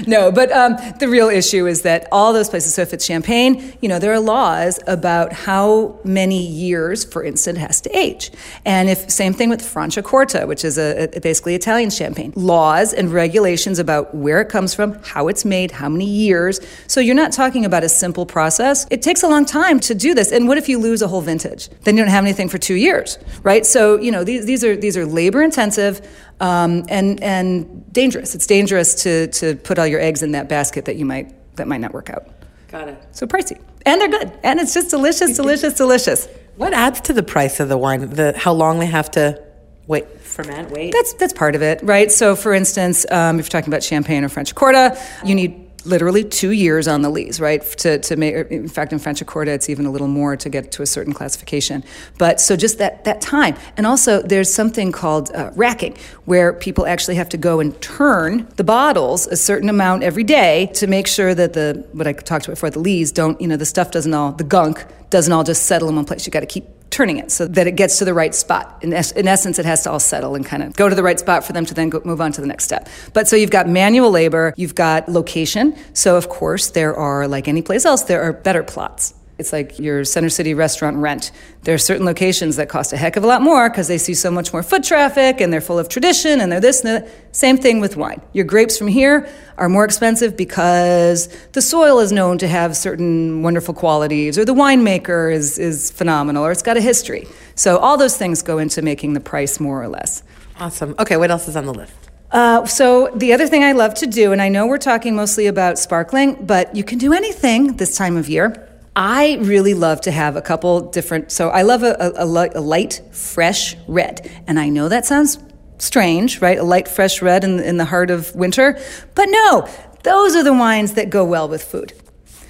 no, 0.08 0.32
but 0.32 0.50
um, 0.50 0.76
the 0.98 1.06
real 1.06 1.28
issue 1.28 1.66
is 1.68 1.82
that 1.82 2.08
all 2.10 2.32
those 2.32 2.50
places. 2.50 2.74
So 2.74 2.82
if 2.82 2.92
it's 2.92 3.04
champagne, 3.04 3.74
you 3.80 3.88
know 3.88 4.00
there 4.00 4.12
are 4.12 4.18
laws 4.18 4.80
about 4.88 5.32
how 5.32 6.00
many 6.02 6.44
years, 6.44 7.04
for 7.04 7.22
instance, 7.22 7.58
has 7.58 7.80
to 7.82 7.96
age. 7.96 8.32
And 8.64 8.88
if 8.88 9.08
same 9.08 9.34
thing 9.34 9.50
with 9.50 9.60
Franciacorta, 9.60 10.48
which 10.48 10.64
is 10.64 10.76
a, 10.76 11.08
a 11.16 11.20
basically 11.20 11.54
Italian 11.54 11.90
champagne, 11.90 12.32
laws 12.34 12.92
and 12.92 13.12
regulations 13.12 13.78
about 13.78 14.16
where 14.16 14.40
it 14.40 14.48
comes 14.48 14.74
from, 14.74 15.00
how 15.04 15.28
it's 15.28 15.44
made, 15.44 15.70
how 15.70 15.88
many 15.88 16.06
years. 16.06 16.58
So 16.88 16.98
you're 16.98 17.14
not 17.14 17.30
talking 17.32 17.64
about 17.64 17.84
a 17.84 17.88
simple 17.88 18.26
process. 18.26 18.84
It 18.90 19.00
takes 19.00 19.22
a 19.22 19.28
long 19.28 19.44
time 19.44 19.78
to 19.80 19.94
do 19.94 20.12
this. 20.12 20.32
And 20.32 20.48
what 20.48 20.58
if 20.58 20.68
you 20.68 20.78
lose 20.78 21.02
a 21.02 21.08
whole 21.08 21.20
vintage? 21.20 21.68
Then 21.82 21.96
you 21.96 22.02
don't 22.02 22.10
have 22.10 22.24
anything 22.24 22.48
for 22.48 22.58
two 22.64 22.74
years, 22.74 23.18
right? 23.42 23.64
So 23.64 23.98
you 23.98 24.10
know 24.10 24.24
these, 24.24 24.46
these 24.46 24.64
are 24.64 24.74
these 24.74 24.96
are 24.96 25.06
labor 25.06 25.42
intensive 25.42 26.00
um, 26.40 26.84
and 26.88 27.22
and 27.22 27.92
dangerous. 27.92 28.34
It's 28.34 28.46
dangerous 28.46 28.94
to 29.04 29.28
to 29.28 29.54
put 29.56 29.78
all 29.78 29.86
your 29.86 30.00
eggs 30.00 30.22
in 30.22 30.32
that 30.32 30.48
basket 30.48 30.86
that 30.86 30.96
you 30.96 31.04
might 31.04 31.32
that 31.56 31.68
might 31.68 31.80
not 31.80 31.92
work 31.92 32.10
out. 32.10 32.26
Got 32.68 32.88
it. 32.88 33.02
So 33.12 33.26
pricey, 33.26 33.60
and 33.86 34.00
they're 34.00 34.08
good, 34.08 34.32
and 34.42 34.58
it's 34.58 34.74
just 34.74 34.90
delicious, 34.90 35.36
delicious, 35.42 35.74
delicious. 35.74 36.26
What 36.56 36.72
adds 36.72 37.00
to 37.02 37.12
the 37.12 37.22
price 37.22 37.60
of 37.60 37.68
the 37.68 37.78
wine? 37.78 38.08
The 38.10 38.34
how 38.36 38.52
long 38.52 38.78
they 38.78 38.86
have 38.86 39.10
to 39.12 39.42
wait 39.86 40.08
ferment? 40.20 40.70
Wait. 40.70 40.92
That's 40.92 41.14
that's 41.14 41.32
part 41.32 41.54
of 41.54 41.62
it, 41.62 41.80
right? 41.82 42.10
So, 42.10 42.34
for 42.34 42.54
instance, 42.54 43.06
um, 43.10 43.38
if 43.38 43.46
you're 43.46 43.50
talking 43.50 43.72
about 43.72 43.82
champagne 43.82 44.24
or 44.24 44.28
Franciacorta, 44.28 44.98
you 45.24 45.34
need 45.34 45.63
literally 45.84 46.24
two 46.24 46.50
years 46.50 46.88
on 46.88 47.02
the 47.02 47.10
lees, 47.10 47.40
right? 47.40 47.62
To, 47.78 47.98
to 47.98 48.16
make, 48.16 48.34
in 48.50 48.68
fact, 48.68 48.92
in 48.92 48.98
Franciacorta, 48.98 49.48
it's 49.48 49.68
even 49.68 49.86
a 49.86 49.90
little 49.90 50.08
more 50.08 50.36
to 50.36 50.48
get 50.48 50.72
to 50.72 50.82
a 50.82 50.86
certain 50.86 51.12
classification. 51.12 51.84
But 52.18 52.40
so 52.40 52.56
just 52.56 52.78
that, 52.78 53.04
that 53.04 53.20
time. 53.20 53.56
And 53.76 53.86
also, 53.86 54.22
there's 54.22 54.52
something 54.52 54.92
called 54.92 55.30
uh, 55.32 55.50
racking, 55.54 55.96
where 56.24 56.52
people 56.52 56.86
actually 56.86 57.16
have 57.16 57.28
to 57.30 57.36
go 57.36 57.60
and 57.60 57.80
turn 57.80 58.48
the 58.56 58.64
bottles 58.64 59.26
a 59.26 59.36
certain 59.36 59.68
amount 59.68 60.02
every 60.02 60.24
day 60.24 60.70
to 60.74 60.86
make 60.86 61.06
sure 61.06 61.34
that 61.34 61.52
the, 61.52 61.86
what 61.92 62.06
I 62.06 62.12
talked 62.12 62.46
about 62.46 62.54
before, 62.54 62.70
the 62.70 62.78
lees 62.78 63.12
don't, 63.12 63.40
you 63.40 63.48
know, 63.48 63.56
the 63.56 63.66
stuff 63.66 63.90
doesn't 63.90 64.14
all, 64.14 64.32
the 64.32 64.44
gunk 64.44 64.84
doesn't 65.10 65.32
all 65.32 65.44
just 65.44 65.66
settle 65.66 65.88
in 65.88 65.96
one 65.96 66.04
place. 66.04 66.26
You 66.26 66.32
got 66.32 66.40
to 66.40 66.46
keep 66.46 66.64
turning 66.94 67.18
it 67.18 67.30
so 67.32 67.46
that 67.48 67.66
it 67.66 67.72
gets 67.72 67.98
to 67.98 68.04
the 68.04 68.14
right 68.14 68.34
spot. 68.34 68.78
In, 68.82 68.92
es- 68.92 69.12
in 69.12 69.26
essence, 69.26 69.58
it 69.58 69.66
has 69.66 69.82
to 69.82 69.90
all 69.90 70.00
settle 70.00 70.36
and 70.36 70.46
kind 70.46 70.62
of 70.62 70.76
go 70.76 70.88
to 70.88 70.94
the 70.94 71.02
right 71.02 71.18
spot 71.18 71.44
for 71.44 71.52
them 71.52 71.66
to 71.66 71.74
then 71.74 71.90
go, 71.90 72.00
move 72.04 72.20
on 72.20 72.30
to 72.32 72.40
the 72.40 72.46
next 72.46 72.64
step. 72.64 72.88
But 73.12 73.26
so 73.26 73.34
you've 73.36 73.50
got 73.50 73.68
manual 73.68 74.10
labor, 74.10 74.54
you've 74.56 74.74
got 74.76 75.08
location. 75.08 75.76
So, 75.92 76.16
of 76.16 76.28
course, 76.28 76.70
there 76.70 76.94
are, 76.94 77.26
like 77.26 77.48
any 77.48 77.62
place 77.62 77.84
else, 77.84 78.02
there 78.02 78.22
are 78.22 78.32
better 78.32 78.62
plots. 78.62 79.14
It's 79.36 79.52
like 79.52 79.80
your 79.80 80.04
Center 80.04 80.28
City 80.28 80.54
restaurant 80.54 80.96
rent. 80.98 81.32
There 81.62 81.74
are 81.74 81.78
certain 81.78 82.06
locations 82.06 82.54
that 82.56 82.68
cost 82.68 82.92
a 82.92 82.96
heck 82.96 83.16
of 83.16 83.24
a 83.24 83.26
lot 83.26 83.42
more 83.42 83.68
because 83.68 83.88
they 83.88 83.98
see 83.98 84.14
so 84.14 84.30
much 84.30 84.52
more 84.52 84.62
foot 84.62 84.84
traffic 84.84 85.40
and 85.40 85.52
they're 85.52 85.60
full 85.60 85.78
of 85.78 85.88
tradition 85.88 86.40
and 86.40 86.52
they're 86.52 86.60
this 86.60 86.84
and 86.84 87.04
that. 87.04 87.34
Same 87.34 87.56
thing 87.56 87.80
with 87.80 87.96
wine. 87.96 88.20
Your 88.32 88.44
grapes 88.44 88.78
from 88.78 88.86
here 88.86 89.28
are 89.58 89.68
more 89.68 89.84
expensive 89.84 90.36
because 90.36 91.28
the 91.50 91.60
soil 91.60 91.98
is 91.98 92.12
known 92.12 92.38
to 92.38 92.46
have 92.46 92.76
certain 92.76 93.42
wonderful 93.42 93.74
qualities 93.74 94.38
or 94.38 94.44
the 94.44 94.54
winemaker 94.54 95.32
is, 95.32 95.58
is 95.58 95.90
phenomenal 95.90 96.44
or 96.46 96.52
it's 96.52 96.62
got 96.62 96.76
a 96.76 96.80
history. 96.80 97.26
So 97.56 97.78
all 97.78 97.96
those 97.96 98.16
things 98.16 98.40
go 98.40 98.58
into 98.58 98.82
making 98.82 99.14
the 99.14 99.20
price 99.20 99.58
more 99.58 99.82
or 99.82 99.88
less. 99.88 100.22
Awesome. 100.60 100.94
Okay, 101.00 101.16
what 101.16 101.32
else 101.32 101.48
is 101.48 101.56
on 101.56 101.66
the 101.66 101.74
list? 101.74 101.92
Uh, 102.30 102.64
so 102.66 103.10
the 103.16 103.32
other 103.32 103.48
thing 103.48 103.64
I 103.64 103.72
love 103.72 103.94
to 103.94 104.06
do, 104.06 104.32
and 104.32 104.40
I 104.40 104.48
know 104.48 104.66
we're 104.66 104.78
talking 104.78 105.16
mostly 105.16 105.46
about 105.46 105.78
sparkling, 105.78 106.46
but 106.46 106.74
you 106.74 106.84
can 106.84 106.98
do 106.98 107.12
anything 107.12 107.76
this 107.76 107.96
time 107.96 108.16
of 108.16 108.28
year. 108.28 108.68
I 108.96 109.38
really 109.40 109.74
love 109.74 110.00
to 110.02 110.12
have 110.12 110.36
a 110.36 110.42
couple 110.42 110.80
different. 110.80 111.32
So 111.32 111.50
I 111.50 111.62
love 111.62 111.82
a, 111.82 111.96
a, 111.98 112.24
a 112.24 112.60
light, 112.60 113.00
fresh 113.10 113.76
red, 113.88 114.30
and 114.46 114.58
I 114.58 114.68
know 114.68 114.88
that 114.88 115.04
sounds 115.04 115.38
strange, 115.78 116.40
right? 116.40 116.58
A 116.58 116.62
light, 116.62 116.86
fresh 116.86 117.20
red 117.20 117.42
in, 117.42 117.58
in 117.58 117.76
the 117.76 117.84
heart 117.84 118.10
of 118.10 118.34
winter, 118.36 118.78
but 119.14 119.26
no, 119.26 119.68
those 120.04 120.36
are 120.36 120.44
the 120.44 120.52
wines 120.52 120.94
that 120.94 121.10
go 121.10 121.24
well 121.24 121.48
with 121.48 121.64
food. 121.64 121.92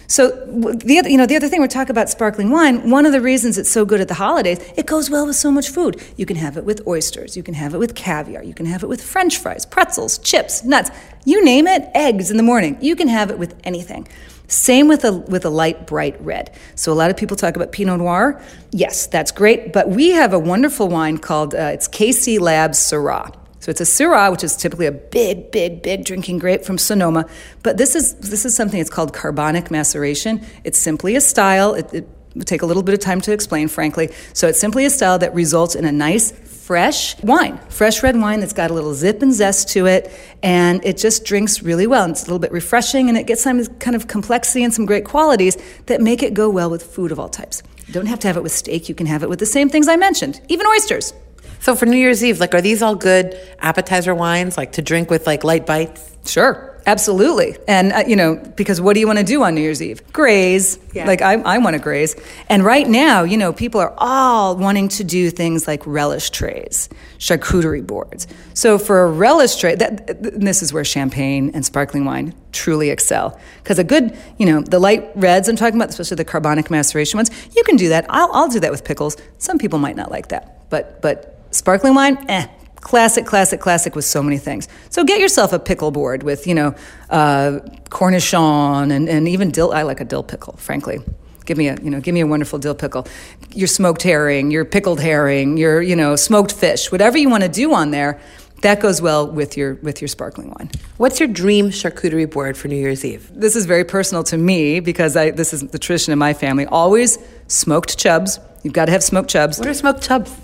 So 0.06 0.28
the 0.28 0.98
other, 0.98 1.08
you 1.08 1.16
know, 1.16 1.24
the 1.24 1.34
other 1.34 1.48
thing 1.48 1.60
we're 1.60 1.66
talking 1.66 1.90
about 1.90 2.10
sparkling 2.10 2.50
wine. 2.50 2.90
One 2.90 3.06
of 3.06 3.12
the 3.12 3.22
reasons 3.22 3.56
it's 3.56 3.70
so 3.70 3.86
good 3.86 4.02
at 4.02 4.08
the 4.08 4.14
holidays, 4.14 4.60
it 4.76 4.84
goes 4.84 5.08
well 5.08 5.26
with 5.26 5.36
so 5.36 5.50
much 5.50 5.70
food. 5.70 6.00
You 6.18 6.26
can 6.26 6.36
have 6.36 6.58
it 6.58 6.64
with 6.64 6.86
oysters, 6.86 7.38
you 7.38 7.42
can 7.42 7.54
have 7.54 7.74
it 7.74 7.78
with 7.78 7.94
caviar, 7.94 8.42
you 8.42 8.52
can 8.52 8.66
have 8.66 8.82
it 8.82 8.88
with 8.88 9.02
French 9.02 9.38
fries, 9.38 9.64
pretzels, 9.64 10.18
chips, 10.18 10.62
nuts, 10.62 10.90
you 11.24 11.42
name 11.42 11.66
it. 11.66 11.88
Eggs 11.94 12.30
in 12.30 12.36
the 12.36 12.42
morning. 12.42 12.76
You 12.82 12.96
can 12.96 13.08
have 13.08 13.30
it 13.30 13.38
with 13.38 13.58
anything. 13.64 14.06
Same 14.46 14.88
with 14.88 15.04
a 15.04 15.12
with 15.12 15.44
a 15.44 15.50
light 15.50 15.86
bright 15.86 16.20
red. 16.20 16.54
So 16.74 16.92
a 16.92 16.94
lot 16.94 17.10
of 17.10 17.16
people 17.16 17.36
talk 17.36 17.56
about 17.56 17.72
Pinot 17.72 17.98
Noir. 17.98 18.42
Yes, 18.72 19.06
that's 19.06 19.32
great. 19.32 19.72
But 19.72 19.88
we 19.88 20.10
have 20.10 20.32
a 20.32 20.38
wonderful 20.38 20.88
wine 20.88 21.18
called 21.18 21.54
uh, 21.54 21.70
it's 21.72 21.88
KC 21.88 22.38
Labs 22.40 22.78
Syrah. 22.78 23.34
So 23.60 23.70
it's 23.70 23.80
a 23.80 23.84
Syrah, 23.84 24.30
which 24.30 24.44
is 24.44 24.56
typically 24.56 24.84
a 24.84 24.92
big, 24.92 25.50
big, 25.50 25.80
big 25.80 26.04
drinking 26.04 26.38
grape 26.38 26.64
from 26.64 26.76
Sonoma. 26.76 27.26
But 27.62 27.78
this 27.78 27.94
is 27.94 28.14
this 28.16 28.44
is 28.44 28.54
something 28.54 28.78
that's 28.78 28.90
called 28.90 29.14
carbonic 29.14 29.70
maceration. 29.70 30.44
It's 30.64 30.78
simply 30.78 31.16
a 31.16 31.20
style. 31.22 31.72
It, 31.72 31.94
it 31.94 32.08
would 32.34 32.46
take 32.46 32.62
a 32.62 32.66
little 32.66 32.82
bit 32.82 32.92
of 32.92 33.00
time 33.00 33.20
to 33.22 33.32
explain, 33.32 33.68
frankly. 33.68 34.10
So 34.34 34.48
it's 34.48 34.60
simply 34.60 34.84
a 34.84 34.90
style 34.90 35.18
that 35.20 35.34
results 35.34 35.74
in 35.74 35.84
a 35.84 35.92
nice, 35.92 36.32
fresh 36.64 37.22
wine, 37.22 37.58
fresh 37.68 38.02
red 38.02 38.18
wine 38.18 38.40
that's 38.40 38.54
got 38.54 38.70
a 38.70 38.74
little 38.74 38.94
zip 38.94 39.20
and 39.20 39.34
zest 39.34 39.68
to 39.68 39.84
it, 39.84 40.10
and 40.42 40.82
it 40.82 40.96
just 40.96 41.26
drinks 41.26 41.62
really 41.62 41.86
well. 41.86 42.04
And 42.04 42.12
it's 42.12 42.22
a 42.22 42.24
little 42.24 42.38
bit 42.38 42.52
refreshing, 42.52 43.10
and 43.10 43.18
it 43.18 43.26
gets 43.26 43.42
some 43.42 43.66
kind 43.66 43.94
of 43.94 44.08
complexity 44.08 44.64
and 44.64 44.72
some 44.72 44.86
great 44.86 45.04
qualities 45.04 45.58
that 45.86 46.00
make 46.00 46.22
it 46.22 46.32
go 46.32 46.48
well 46.48 46.70
with 46.70 46.82
food 46.82 47.12
of 47.12 47.20
all 47.20 47.28
types. 47.28 47.62
You 47.86 47.92
don't 47.92 48.06
have 48.06 48.18
to 48.20 48.28
have 48.28 48.38
it 48.38 48.42
with 48.42 48.52
steak. 48.52 48.88
You 48.88 48.94
can 48.94 49.06
have 49.06 49.22
it 49.22 49.28
with 49.28 49.40
the 49.40 49.46
same 49.46 49.68
things 49.68 49.88
I 49.88 49.96
mentioned, 49.96 50.40
even 50.48 50.66
oysters. 50.66 51.12
So 51.60 51.76
for 51.76 51.84
New 51.84 51.98
Year's 51.98 52.24
Eve, 52.24 52.40
like, 52.40 52.54
are 52.54 52.62
these 52.62 52.82
all 52.82 52.94
good 52.94 53.38
appetizer 53.58 54.14
wines, 54.14 54.56
like 54.56 54.72
to 54.72 54.82
drink 54.82 55.10
with 55.10 55.26
like 55.26 55.44
light 55.44 55.66
bites? 55.66 56.16
Sure. 56.24 56.73
Absolutely. 56.86 57.56
And, 57.66 57.92
uh, 57.92 58.04
you 58.06 58.14
know, 58.14 58.36
because 58.36 58.80
what 58.80 58.94
do 58.94 59.00
you 59.00 59.06
want 59.06 59.18
to 59.18 59.24
do 59.24 59.42
on 59.42 59.54
New 59.54 59.60
Year's 59.60 59.80
Eve? 59.80 60.02
Graze. 60.12 60.78
Yeah. 60.92 61.06
Like, 61.06 61.22
I, 61.22 61.34
I 61.34 61.58
want 61.58 61.74
to 61.74 61.80
graze. 61.80 62.14
And 62.48 62.62
right 62.64 62.86
now, 62.86 63.22
you 63.22 63.36
know, 63.36 63.52
people 63.52 63.80
are 63.80 63.94
all 63.96 64.56
wanting 64.56 64.88
to 64.88 65.04
do 65.04 65.30
things 65.30 65.66
like 65.66 65.82
relish 65.86 66.30
trays, 66.30 66.88
charcuterie 67.18 67.86
boards. 67.86 68.26
So 68.52 68.78
for 68.78 69.04
a 69.04 69.10
relish 69.10 69.56
tray, 69.56 69.74
that, 69.76 70.22
this 70.22 70.62
is 70.62 70.72
where 70.72 70.84
champagne 70.84 71.50
and 71.54 71.64
sparkling 71.64 72.04
wine 72.04 72.34
truly 72.52 72.90
excel. 72.90 73.40
Because 73.62 73.78
a 73.78 73.84
good, 73.84 74.16
you 74.38 74.46
know, 74.46 74.60
the 74.60 74.78
light 74.78 75.10
reds 75.14 75.48
I'm 75.48 75.56
talking 75.56 75.76
about, 75.76 75.88
especially 75.88 76.16
the 76.16 76.24
carbonic 76.24 76.70
maceration 76.70 77.18
ones, 77.18 77.30
you 77.56 77.64
can 77.64 77.76
do 77.76 77.88
that. 77.88 78.06
I'll, 78.08 78.30
I'll 78.32 78.48
do 78.48 78.60
that 78.60 78.70
with 78.70 78.84
pickles. 78.84 79.16
Some 79.38 79.58
people 79.58 79.78
might 79.78 79.96
not 79.96 80.10
like 80.10 80.28
that. 80.28 80.68
But, 80.70 81.00
but 81.02 81.34
Sparkling 81.54 81.94
wine, 81.94 82.18
eh, 82.28 82.48
classic, 82.84 83.26
classic, 83.26 83.60
classic 83.60 83.96
with 83.96 84.04
so 84.04 84.22
many 84.22 84.38
things. 84.38 84.68
So 84.90 85.02
get 85.02 85.18
yourself 85.18 85.52
a 85.52 85.58
pickle 85.58 85.90
board 85.90 86.22
with, 86.22 86.46
you 86.46 86.54
know, 86.54 86.76
uh, 87.10 87.58
cornichon 87.88 88.92
and, 88.92 89.08
and 89.08 89.26
even 89.26 89.50
dill. 89.50 89.72
I 89.72 89.82
like 89.82 90.00
a 90.00 90.04
dill 90.04 90.22
pickle, 90.22 90.52
frankly. 90.58 90.98
Give 91.46 91.58
me 91.58 91.68
a, 91.68 91.76
you 91.82 91.90
know, 91.90 92.00
give 92.00 92.14
me 92.14 92.20
a 92.20 92.26
wonderful 92.26 92.58
dill 92.58 92.74
pickle. 92.74 93.08
Your 93.50 93.68
smoked 93.68 94.02
herring, 94.02 94.50
your 94.50 94.64
pickled 94.64 95.00
herring, 95.00 95.56
your, 95.56 95.82
you 95.82 95.96
know, 95.96 96.14
smoked 96.14 96.52
fish, 96.52 96.92
whatever 96.92 97.18
you 97.18 97.28
want 97.28 97.42
to 97.42 97.48
do 97.48 97.74
on 97.74 97.90
there, 97.90 98.20
that 98.60 98.80
goes 98.80 99.02
well 99.02 99.30
with 99.30 99.58
your 99.58 99.74
with 99.76 100.00
your 100.00 100.08
sparkling 100.08 100.48
wine. 100.56 100.70
What's 100.96 101.20
your 101.20 101.28
dream 101.28 101.68
charcuterie 101.68 102.30
board 102.30 102.56
for 102.56 102.68
New 102.68 102.76
Year's 102.76 103.04
Eve? 103.04 103.30
This 103.34 103.56
is 103.56 103.66
very 103.66 103.84
personal 103.84 104.24
to 104.24 104.38
me 104.38 104.80
because 104.80 105.16
I, 105.16 105.32
this 105.32 105.52
is 105.52 105.68
the 105.68 105.78
tradition 105.78 106.14
in 106.14 106.18
my 106.18 106.32
family. 106.32 106.64
Always 106.64 107.18
smoked 107.46 107.98
chubs. 107.98 108.40
You've 108.62 108.72
got 108.72 108.86
to 108.86 108.92
have 108.92 109.02
smoked 109.02 109.28
chubs. 109.28 109.58
What 109.58 109.68
are 109.68 109.74
smoked 109.74 110.02
chubs? 110.02 110.34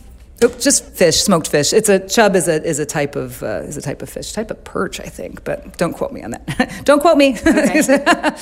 Oh, 0.43 0.49
just 0.59 0.87
fish, 0.87 1.21
smoked 1.21 1.49
fish. 1.49 1.75
It's 1.75 1.91
a 1.91 1.99
chub 1.99 2.35
is 2.35 2.49
a 2.49 2.63
is 2.65 2.79
a 2.79 2.87
type 2.87 3.15
of 3.15 3.43
uh, 3.43 3.63
is 3.65 3.77
a 3.77 3.83
type 3.83 4.01
of 4.01 4.09
fish, 4.09 4.33
type 4.33 4.51
of 4.51 4.65
perch, 4.65 4.99
I 4.99 5.05
think. 5.05 5.45
But 5.45 5.77
don't 5.77 5.93
quote 5.93 6.13
me 6.13 6.23
on 6.23 6.31
that. 6.31 6.81
don't 6.85 7.01
quote 7.01 7.19
me. 7.19 7.37
Okay. 7.47 7.81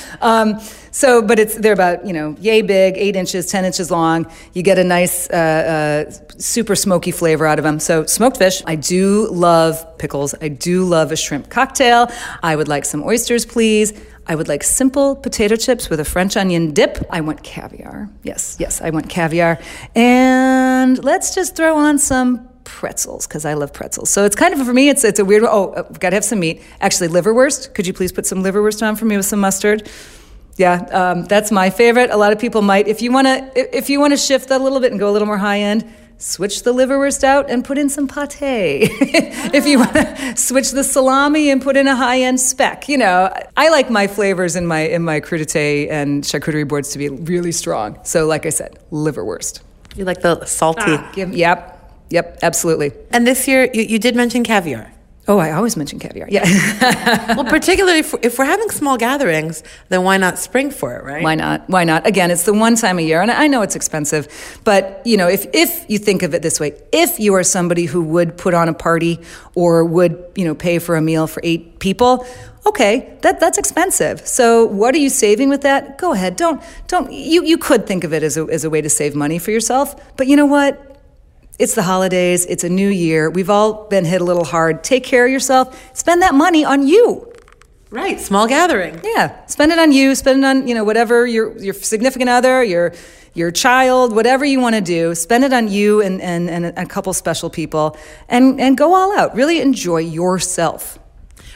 um, 0.21 0.61
so, 0.93 1.23
but 1.23 1.41
it's 1.41 1.57
they're 1.57 1.73
about 1.73 2.07
you 2.07 2.13
know 2.13 2.37
yay 2.39 2.63
big, 2.63 2.97
eight 2.97 3.17
inches, 3.17 3.51
ten 3.51 3.65
inches 3.65 3.91
long. 3.91 4.31
You 4.53 4.63
get 4.63 4.79
a 4.79 4.85
nice, 4.85 5.29
uh, 5.31 6.07
uh, 6.09 6.11
super 6.39 6.77
smoky 6.77 7.11
flavor 7.11 7.47
out 7.47 7.59
of 7.59 7.65
them. 7.65 7.81
So, 7.81 8.07
smoked 8.07 8.37
fish. 8.37 8.63
I 8.65 8.77
do 8.77 9.29
love 9.33 9.99
pickles. 9.99 10.37
I 10.41 10.49
do 10.49 10.85
love 10.85 11.11
a 11.11 11.17
shrimp 11.17 11.51
cocktail. 11.51 12.13
I 12.45 12.55
would 12.55 12.69
like 12.69 12.85
some 12.85 13.03
oysters, 13.03 13.45
please. 13.45 13.93
I 14.29 14.35
would 14.35 14.47
like 14.47 14.63
simple 14.63 15.17
potato 15.17 15.57
chips 15.57 15.89
with 15.89 16.01
a 16.01 16.05
French 16.05 16.37
onion 16.37 16.75
dip. 16.75 16.99
I 17.11 17.23
want 17.23 17.43
caviar. 17.43 18.11
Yes, 18.23 18.57
yes, 18.61 18.83
I 18.83 18.91
want 18.91 19.09
caviar. 19.09 19.59
And 19.95 21.03
let's 21.03 21.35
just 21.35 21.57
throw 21.57 21.77
on 21.77 21.99
some 21.99 22.47
pretzels 22.65 23.27
because 23.27 23.47
I 23.47 23.55
love 23.55 23.73
pretzels. 23.73 24.11
So 24.11 24.27
it's 24.27 24.37
kind 24.37 24.53
of 24.53 24.65
for 24.67 24.75
me, 24.75 24.91
it's 24.91 25.03
it's 25.03 25.19
a 25.19 25.25
weird. 25.25 25.45
Oh, 25.45 25.73
I've 25.73 25.87
uh, 25.87 25.99
got 25.99 26.11
to 26.11 26.17
have 26.17 26.25
some 26.25 26.41
meat. 26.41 26.63
Actually, 26.81 27.09
liverwurst. 27.09 27.73
Could 27.75 27.87
you 27.87 27.95
please 27.95 28.13
put 28.13 28.27
some 28.27 28.45
liverwurst 28.45 28.87
on 28.87 28.97
for 28.97 29.07
me 29.07 29.17
with 29.17 29.27
some 29.27 29.41
mustard? 29.41 29.89
Yeah, 30.59 30.75
um, 30.93 31.25
that's 31.25 31.51
my 31.51 31.71
favorite. 31.71 32.11
A 32.11 32.17
lot 32.17 32.33
of 32.33 32.39
people 32.39 32.63
might, 32.63 32.89
if 32.89 33.01
you 33.01 33.13
want 33.13 33.29
to, 33.29 33.77
if 33.77 33.89
you 33.89 34.01
want 34.01 34.13
to 34.13 34.17
shift 34.17 34.49
that 34.51 34.61
a 34.61 34.65
little 34.65 34.81
bit 34.81 34.91
and 34.91 35.01
go 35.01 35.09
a 35.09 35.13
little 35.13 35.27
more 35.27 35.39
high 35.39 35.61
end, 35.61 35.91
switch 36.19 36.65
the 36.65 36.75
liverwurst 36.75 37.25
out 37.25 37.49
and 37.49 37.65
put 37.65 37.79
in 37.79 37.89
some 37.89 38.09
pate. 38.09 38.91
if 39.55 39.67
you 39.67 39.79
want 39.79 39.95
to 39.95 40.37
switch 40.37 40.73
the 40.73 40.85
salami 40.85 41.51
and 41.51 41.63
put 41.63 41.77
in 41.77 41.87
a 41.87 41.97
high-end 41.97 42.41
speck, 42.41 42.89
you 42.89 42.99
know, 42.99 43.33
I 43.57 43.71
like 43.71 43.89
my 43.91 44.07
flavors 44.07 44.57
in 44.57 44.67
my 44.67 44.81
in 44.81 45.03
my 45.03 45.21
crudité 45.21 45.91
and 45.91 46.25
charcuterie 46.25 46.67
boards 46.67 46.91
to 46.91 46.99
be 46.99 47.09
really 47.09 47.53
strong. 47.53 47.99
So, 48.03 48.27
like 48.27 48.45
I 48.47 48.51
said, 48.51 48.79
liverwurst. 48.91 49.61
You 49.97 50.05
like 50.05 50.21
the 50.21 50.45
salty? 50.45 50.83
Ah, 50.87 51.11
give, 51.15 51.33
yep, 51.33 51.93
yep, 52.11 52.39
absolutely. 52.43 52.93
And 53.11 53.27
this 53.27 53.49
year, 53.49 53.71
you, 53.73 53.83
you 53.83 53.99
did 53.99 54.15
mention 54.15 54.45
caviar. 54.45 54.93
Oh, 55.29 55.39
I 55.39 55.53
always 55.53 55.77
mention 55.77 55.99
caviar. 55.99 56.27
Yeah. 56.31 57.35
well, 57.37 57.45
particularly 57.45 57.99
if, 57.99 58.15
if, 58.23 58.39
we're 58.39 58.47
having 58.47 58.71
small 58.71 58.97
gatherings, 58.97 59.63
then 59.91 60.03
why 60.03 60.17
not 60.17 60.39
spring 60.39 60.71
for 60.71 60.97
it, 60.97 61.05
right? 61.05 61.23
Why 61.23 61.35
not? 61.35 61.69
Why 61.69 61.85
not? 61.85 62.07
Again, 62.07 62.31
it's 62.31 62.45
the 62.45 62.55
one 62.55 62.77
time 62.77 62.99
a 62.99 63.03
year, 63.03 63.21
and 63.21 63.31
I 63.31 63.47
know 63.47 63.61
it's 63.61 63.77
expensive, 63.77 64.27
but 64.65 65.03
you 65.05 65.19
know, 65.19 65.29
if 65.29 65.47
if 65.53 65.85
you 65.87 65.99
think 65.99 66.23
of 66.23 66.33
it 66.33 66.41
this 66.41 66.59
way, 66.59 66.73
if 66.93 67.21
you 67.21 67.35
are 67.35 67.45
somebody 67.45 67.85
who 67.85 68.03
would 68.05 68.39
put 68.39 68.55
on 68.55 68.71
a 68.71 68.75
party 68.75 69.21
or 69.55 69.85
would 69.85 70.33
you 70.35 70.47
know 70.47 70.55
pay 70.55 70.79
for 70.79 70.97
a 70.97 71.03
meal 71.03 71.27
for 71.27 71.41
eight 71.45 71.79
people, 71.79 72.27
okay, 72.65 73.19
that 73.21 73.39
that's 73.39 73.59
expensive. 73.59 74.27
So 74.27 74.65
what 74.65 74.95
are 74.95 74.99
you 74.99 75.11
saving 75.11 75.51
with 75.51 75.61
that? 75.61 75.99
Go 75.99 76.15
ahead. 76.15 76.37
Don't 76.37 76.63
don't 76.87 77.13
you 77.13 77.45
you 77.45 77.59
could 77.59 77.87
think 77.87 78.03
of 78.03 78.15
it 78.15 78.23
as 78.23 78.39
a 78.39 78.45
as 78.45 78.65
a 78.65 78.71
way 78.71 78.81
to 78.81 78.89
save 78.89 79.15
money 79.15 79.39
for 79.39 79.51
yourself, 79.51 79.95
but 80.17 80.27
you 80.27 80.37
know 80.37 80.47
what? 80.47 80.98
It's 81.59 81.75
the 81.75 81.83
holidays, 81.83 82.47
it's 82.47 82.63
a 82.63 82.69
new 82.69 82.89
year. 82.89 83.29
We've 83.29 83.51
all 83.51 83.89
been 83.89 84.05
hit 84.05 84.21
a 84.21 84.25
little 84.25 84.45
hard. 84.45 84.85
Take 84.85 85.03
care 85.03 85.27
of 85.27 85.33
yourself. 85.33 85.77
Spend 85.93 86.23
that 86.23 86.35
money 86.35 86.65
on 86.65 86.87
you. 86.87 87.33
Right, 87.91 88.21
small 88.21 88.47
gathering. 88.47 89.01
Yeah, 89.03 89.45
spend 89.47 89.73
it 89.73 89.79
on 89.79 89.91
you. 89.91 90.15
Spend 90.15 90.45
it 90.45 90.47
on 90.47 90.69
you 90.69 90.75
know 90.75 90.85
whatever 90.85 91.27
your 91.27 91.57
your 91.59 91.75
significant 91.75 92.29
other, 92.29 92.63
your 92.63 92.93
your 93.33 93.51
child, 93.51 94.15
whatever 94.15 94.45
you 94.45 94.61
want 94.61 94.75
to 94.75 94.83
do. 94.83 95.15
Spend 95.15 95.43
it 95.43 95.53
on 95.53 95.69
you 95.69 96.03
and, 96.03 96.21
and 96.21 96.51
and 96.51 96.67
a 96.67 96.85
couple 96.85 97.13
special 97.15 97.49
people, 97.49 97.97
and 98.29 98.61
and 98.61 98.77
go 98.77 98.95
all 98.95 99.19
out. 99.19 99.35
Really 99.35 99.61
enjoy 99.61 99.99
yourself. 99.99 100.99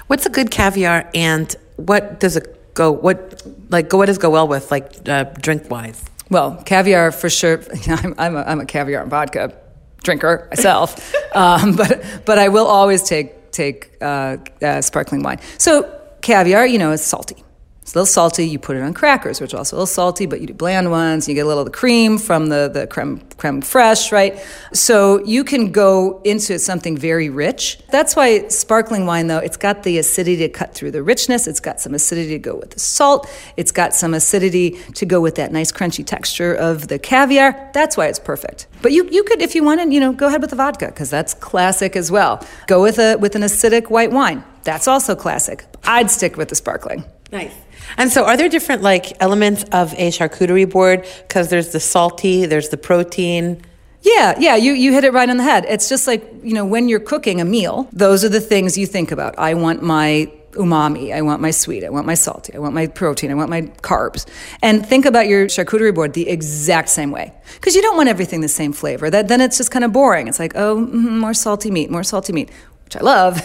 What's 0.06 0.24
a 0.24 0.30
good 0.30 0.50
caviar, 0.50 1.10
and 1.14 1.54
what 1.76 2.18
does 2.18 2.36
it 2.36 2.74
go? 2.74 2.90
What 2.90 3.42
like 3.68 3.90
go? 3.90 3.98
What 3.98 4.06
does 4.06 4.18
go 4.18 4.30
well 4.30 4.48
with 4.48 4.70
like 4.70 5.06
uh, 5.06 5.24
drink 5.38 5.70
wise? 5.70 6.02
Well, 6.30 6.62
caviar 6.64 7.12
for 7.12 7.28
sure. 7.28 7.62
I'm, 7.88 8.14
I'm, 8.16 8.36
a, 8.36 8.42
I'm 8.42 8.60
a 8.60 8.64
caviar 8.64 9.02
and 9.02 9.10
vodka 9.10 9.54
drinker 10.02 10.48
myself, 10.50 11.14
um, 11.34 11.76
but 11.76 12.04
but 12.24 12.38
I 12.38 12.48
will 12.48 12.66
always 12.66 13.02
take 13.02 13.50
take 13.52 13.96
uh, 14.00 14.38
uh, 14.62 14.80
sparkling 14.80 15.22
wine. 15.22 15.40
So 15.58 15.90
caviar, 16.22 16.66
you 16.66 16.78
know, 16.78 16.92
is 16.92 17.02
salty. 17.02 17.36
It's 17.82 17.94
a 17.96 17.98
little 17.98 18.06
salty. 18.06 18.46
You 18.46 18.60
put 18.60 18.76
it 18.76 18.82
on 18.82 18.94
crackers, 18.94 19.40
which 19.40 19.52
are 19.52 19.56
also 19.58 19.74
a 19.74 19.78
little 19.78 19.86
salty, 19.86 20.26
but 20.26 20.40
you 20.40 20.46
do 20.46 20.54
bland 20.54 20.92
ones. 20.92 21.28
You 21.28 21.34
get 21.34 21.40
a 21.40 21.48
little 21.48 21.62
of 21.62 21.66
the 21.66 21.76
cream 21.76 22.16
from 22.16 22.48
the, 22.48 22.70
the 22.72 22.86
creme, 22.86 23.20
creme 23.38 23.60
fraiche, 23.60 24.12
right? 24.12 24.38
So 24.72 25.22
you 25.24 25.42
can 25.42 25.72
go 25.72 26.20
into 26.22 26.60
something 26.60 26.96
very 26.96 27.28
rich. 27.28 27.80
That's 27.90 28.14
why 28.14 28.46
sparkling 28.48 29.04
wine, 29.04 29.26
though, 29.26 29.38
it's 29.38 29.56
got 29.56 29.82
the 29.82 29.98
acidity 29.98 30.36
to 30.38 30.48
cut 30.48 30.74
through 30.74 30.92
the 30.92 31.02
richness. 31.02 31.48
It's 31.48 31.58
got 31.58 31.80
some 31.80 31.92
acidity 31.92 32.30
to 32.30 32.38
go 32.38 32.54
with 32.54 32.70
the 32.70 32.78
salt. 32.78 33.28
It's 33.56 33.72
got 33.72 33.94
some 33.94 34.14
acidity 34.14 34.70
to 34.94 35.04
go 35.04 35.20
with 35.20 35.34
that 35.34 35.50
nice 35.50 35.72
crunchy 35.72 36.06
texture 36.06 36.54
of 36.54 36.86
the 36.86 37.00
caviar. 37.00 37.70
That's 37.74 37.96
why 37.96 38.06
it's 38.06 38.20
perfect. 38.20 38.68
But 38.80 38.92
you, 38.92 39.08
you 39.10 39.24
could, 39.24 39.42
if 39.42 39.56
you 39.56 39.64
wanted, 39.64 39.92
you 39.92 39.98
know, 39.98 40.12
go 40.12 40.28
ahead 40.28 40.40
with 40.40 40.50
the 40.50 40.56
vodka 40.56 40.86
because 40.86 41.10
that's 41.10 41.34
classic 41.34 41.96
as 41.96 42.12
well. 42.12 42.46
Go 42.68 42.80
with 42.80 43.00
a 43.00 43.16
with 43.16 43.34
an 43.34 43.42
acidic 43.42 43.90
white 43.90 44.12
wine. 44.12 44.44
That's 44.62 44.86
also 44.86 45.16
classic. 45.16 45.64
I'd 45.84 46.12
stick 46.12 46.36
with 46.36 46.48
the 46.48 46.54
sparkling. 46.54 47.04
Nice. 47.32 47.54
And 47.96 48.10
so, 48.10 48.24
are 48.24 48.36
there 48.36 48.48
different 48.48 48.82
like 48.82 49.20
elements 49.20 49.64
of 49.72 49.92
a 49.94 50.08
charcuterie 50.08 50.68
board? 50.68 51.06
Because 51.26 51.48
there's 51.50 51.72
the 51.72 51.80
salty, 51.80 52.46
there's 52.46 52.68
the 52.70 52.76
protein. 52.76 53.62
Yeah, 54.02 54.34
yeah, 54.38 54.56
you, 54.56 54.72
you 54.72 54.92
hit 54.92 55.04
it 55.04 55.12
right 55.12 55.30
on 55.30 55.36
the 55.36 55.44
head. 55.44 55.64
It's 55.68 55.88
just 55.88 56.08
like, 56.08 56.24
you 56.42 56.54
know, 56.54 56.64
when 56.64 56.88
you're 56.88 57.00
cooking 57.00 57.40
a 57.40 57.44
meal, 57.44 57.88
those 57.92 58.24
are 58.24 58.28
the 58.28 58.40
things 58.40 58.76
you 58.76 58.84
think 58.84 59.12
about. 59.12 59.38
I 59.38 59.54
want 59.54 59.82
my 59.82 60.32
umami, 60.52 61.14
I 61.14 61.22
want 61.22 61.40
my 61.40 61.50
sweet, 61.50 61.84
I 61.84 61.88
want 61.88 62.06
my 62.06 62.14
salty, 62.14 62.54
I 62.54 62.58
want 62.58 62.74
my 62.74 62.86
protein, 62.86 63.30
I 63.30 63.34
want 63.34 63.48
my 63.48 63.62
carbs. 63.62 64.26
And 64.60 64.84
think 64.84 65.06
about 65.06 65.26
your 65.26 65.46
charcuterie 65.46 65.94
board 65.94 66.12
the 66.14 66.28
exact 66.28 66.88
same 66.88 67.10
way. 67.10 67.32
Because 67.54 67.74
you 67.74 67.82
don't 67.82 67.96
want 67.96 68.08
everything 68.08 68.40
the 68.40 68.48
same 68.48 68.72
flavor. 68.72 69.08
That, 69.08 69.28
then 69.28 69.40
it's 69.40 69.56
just 69.56 69.70
kind 69.70 69.84
of 69.84 69.92
boring. 69.92 70.28
It's 70.28 70.38
like, 70.38 70.52
oh, 70.56 70.76
mm, 70.76 71.18
more 71.18 71.34
salty 71.34 71.70
meat, 71.70 71.90
more 71.90 72.02
salty 72.02 72.32
meat, 72.32 72.50
which 72.84 72.96
I 72.96 73.00
love. 73.00 73.40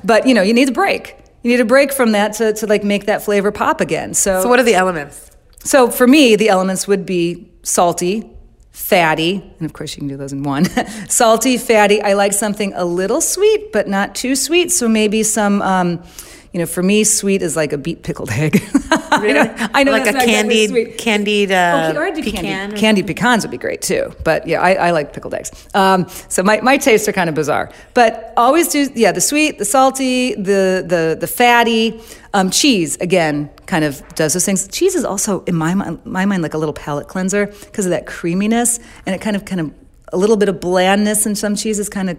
but, 0.04 0.26
you 0.26 0.34
know, 0.34 0.42
you 0.42 0.52
need 0.52 0.68
a 0.68 0.72
break. 0.72 1.16
You 1.42 1.50
need 1.50 1.60
a 1.60 1.64
break 1.64 1.92
from 1.92 2.12
that 2.12 2.34
to, 2.34 2.52
to 2.54 2.66
like 2.66 2.84
make 2.84 3.06
that 3.06 3.22
flavor 3.22 3.50
pop 3.50 3.80
again. 3.80 4.14
So, 4.14 4.42
So, 4.42 4.48
what 4.48 4.58
are 4.58 4.62
the 4.64 4.74
elements? 4.74 5.30
so 5.64 5.90
for 5.90 6.06
me, 6.06 6.36
the 6.36 6.48
elements 6.48 6.86
would 6.86 7.04
be 7.06 7.50
salty, 7.62 8.30
fatty, 8.70 9.42
and 9.58 9.66
of 9.66 9.72
course 9.72 9.94
you 9.96 10.00
can 10.00 10.08
do 10.08 10.16
those 10.16 10.32
in 10.32 10.42
one. 10.42 10.64
salty, 11.08 11.56
fatty. 11.56 12.02
I 12.02 12.12
like 12.14 12.32
something 12.32 12.72
a 12.74 12.84
little 12.84 13.20
sweet, 13.20 13.72
but 13.72 13.88
not 13.88 14.14
too 14.14 14.34
sweet. 14.36 14.70
So 14.70 14.88
maybe 14.88 15.22
some, 15.22 15.60
um, 15.62 16.02
you 16.52 16.58
know, 16.58 16.66
for 16.66 16.82
me, 16.82 17.04
sweet 17.04 17.42
is 17.42 17.54
like 17.54 17.72
a 17.72 17.78
beet 17.78 18.02
pickled 18.02 18.30
egg. 18.30 18.60
I 18.90 19.32
know, 19.32 19.68
I 19.74 19.84
know 19.84 19.92
like 19.92 20.04
that's 20.04 20.16
a 20.16 20.18
not 20.18 20.28
exactly 20.28 20.66
candied, 20.66 20.98
candied 20.98 21.52
uh, 21.52 21.90
Okay, 21.90 21.98
or 21.98 22.04
I 22.04 22.10
do 22.10 22.22
pecan. 22.22 22.42
candied, 22.44 22.78
candied 22.78 23.06
pecans 23.06 23.44
would 23.44 23.50
be 23.50 23.58
great 23.58 23.82
too. 23.82 24.12
But 24.24 24.46
yeah, 24.48 24.60
I, 24.60 24.74
I 24.74 24.90
like 24.90 25.12
pickled 25.12 25.34
eggs. 25.34 25.50
Um, 25.74 26.08
so 26.28 26.42
my, 26.42 26.60
my 26.60 26.76
tastes 26.76 27.06
are 27.08 27.12
kind 27.12 27.28
of 27.28 27.34
bizarre. 27.36 27.70
But 27.94 28.32
always 28.36 28.68
do 28.68 28.88
yeah 28.94 29.12
the 29.12 29.20
sweet, 29.20 29.58
the 29.58 29.64
salty, 29.64 30.34
the 30.34 30.84
the 30.86 31.16
the 31.20 31.26
fatty. 31.26 32.00
Um, 32.32 32.50
cheese 32.50 32.96
again 32.98 33.50
kind 33.66 33.84
of 33.84 34.06
does 34.14 34.34
those 34.34 34.46
things. 34.46 34.68
Cheese 34.68 34.94
is 34.94 35.04
also 35.04 35.42
in 35.44 35.56
my 35.56 35.74
mind, 35.74 36.06
my 36.06 36.24
mind 36.26 36.42
like 36.42 36.54
a 36.54 36.58
little 36.58 36.72
palate 36.72 37.08
cleanser 37.08 37.46
because 37.46 37.86
of 37.86 37.90
that 37.90 38.06
creaminess 38.06 38.78
and 39.04 39.16
it 39.16 39.20
kind 39.20 39.34
of 39.34 39.44
kind 39.44 39.60
of 39.60 39.74
a 40.12 40.16
little 40.16 40.36
bit 40.36 40.48
of 40.48 40.60
blandness 40.60 41.26
in 41.26 41.34
some 41.34 41.56
cheeses 41.56 41.88
kind 41.88 42.08
of 42.08 42.16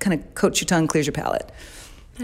kind 0.00 0.12
of 0.20 0.34
coats 0.34 0.60
your 0.60 0.66
tongue, 0.66 0.86
clears 0.86 1.06
your 1.06 1.14
palate. 1.14 1.50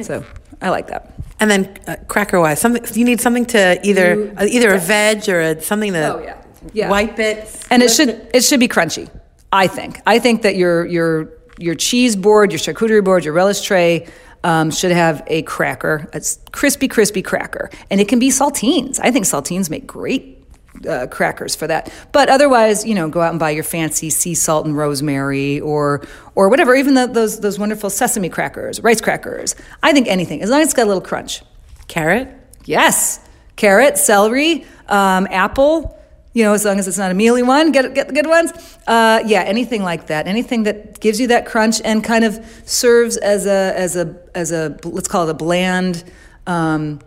So 0.02 0.25
I 0.61 0.70
like 0.70 0.88
that. 0.88 1.14
And 1.40 1.50
then 1.50 1.78
uh, 1.87 1.97
cracker 2.06 2.38
wise, 2.40 2.61
something 2.61 2.85
you 2.94 3.04
need 3.04 3.20
something 3.20 3.47
to 3.47 3.80
either 3.87 4.32
uh, 4.37 4.44
either 4.44 4.75
a 4.75 4.78
veg 4.78 5.28
or 5.28 5.40
a, 5.40 5.61
something 5.62 5.92
to 5.94 6.14
Oh, 6.16 6.23
yeah. 6.23 6.37
Yeah. 6.73 6.90
wipe 6.90 7.18
it. 7.18 7.49
and 7.70 7.82
it 7.82 7.90
should 7.90 8.11
it 8.35 8.44
should 8.44 8.61
be 8.61 8.68
crunchy. 8.68 9.09
I 9.52 9.66
think. 9.66 10.00
I 10.06 10.18
think 10.18 10.42
that 10.42 10.56
your 10.56 10.87
your 10.87 11.30
your 11.59 11.75
cheese 11.75 12.14
board, 12.16 12.52
your 12.52 12.59
charcuterie 12.59 13.04
board, 13.04 13.25
your 13.25 13.35
relish 13.35 13.62
tray 13.62 14.06
um, 14.44 14.70
should 14.70 14.92
have 14.92 15.23
a 15.26 15.42
cracker, 15.42 16.09
a 16.14 16.23
crispy, 16.52 16.88
crispy 16.88 17.20
cracker, 17.23 17.68
and 17.90 18.00
it 18.00 18.09
can 18.09 18.18
be 18.18 18.28
saltines. 18.30 18.99
I 19.02 19.11
think 19.11 19.25
saltines 19.26 19.68
make 19.68 19.87
great 19.87 20.39
uh, 20.88 21.06
crackers 21.08 21.54
for 21.54 21.66
that. 21.66 21.92
But 22.12 22.28
otherwise, 22.28 22.84
you 22.84 22.94
know, 22.94 23.08
go 23.08 23.20
out 23.20 23.30
and 23.30 23.38
buy 23.38 23.50
your 23.50 23.64
fancy 23.64 24.10
sea 24.10 24.34
salt 24.34 24.66
and 24.66 24.76
rosemary, 24.76 25.60
or 25.60 26.06
or 26.34 26.49
whatever. 26.49 26.75
Even 26.75 26.94
the, 26.94 27.06
those 27.06 27.40
those 27.40 27.58
wonderful 27.58 27.90
sesame 27.90 28.28
crackers, 28.28 28.82
rice 28.82 29.00
crackers. 29.00 29.54
I 29.82 29.92
think 29.92 30.08
anything 30.08 30.42
as 30.42 30.50
long 30.50 30.60
as 30.60 30.68
it's 30.68 30.75
got 30.75 30.84
a 30.84 30.87
little 30.87 31.02
crunch. 31.02 31.42
Carrot. 31.88 32.28
Yes, 32.64 33.20
carrot, 33.56 33.99
celery, 33.99 34.64
um, 34.88 35.26
apple. 35.30 35.96
You 36.32 36.44
know, 36.44 36.52
as 36.52 36.64
long 36.64 36.78
as 36.78 36.87
it's 36.87 36.99
not 36.99 37.10
a 37.10 37.14
mealy 37.14 37.42
one, 37.42 37.72
get 37.72 37.92
get 37.92 38.06
the 38.06 38.14
good 38.14 38.28
ones. 38.28 38.52
Uh, 38.87 39.20
yeah, 39.26 39.42
anything 39.42 39.82
like 39.82 40.06
that. 40.06 40.28
Anything 40.28 40.62
that 40.62 41.00
gives 41.00 41.18
you 41.18 41.26
that 41.28 41.46
crunch 41.46 41.80
and 41.84 42.04
kind 42.04 42.25
of 42.25 42.38
serves 42.64 43.16
as 43.16 43.46
a 43.46 43.75
as 43.76 43.96
a 43.96 44.16
as 44.34 44.52
a 44.52 44.78
let's 44.84 45.08
call 45.08 45.28
it 45.28 45.32
a 45.32 45.34
bland 45.34 46.04
um, 46.46 47.00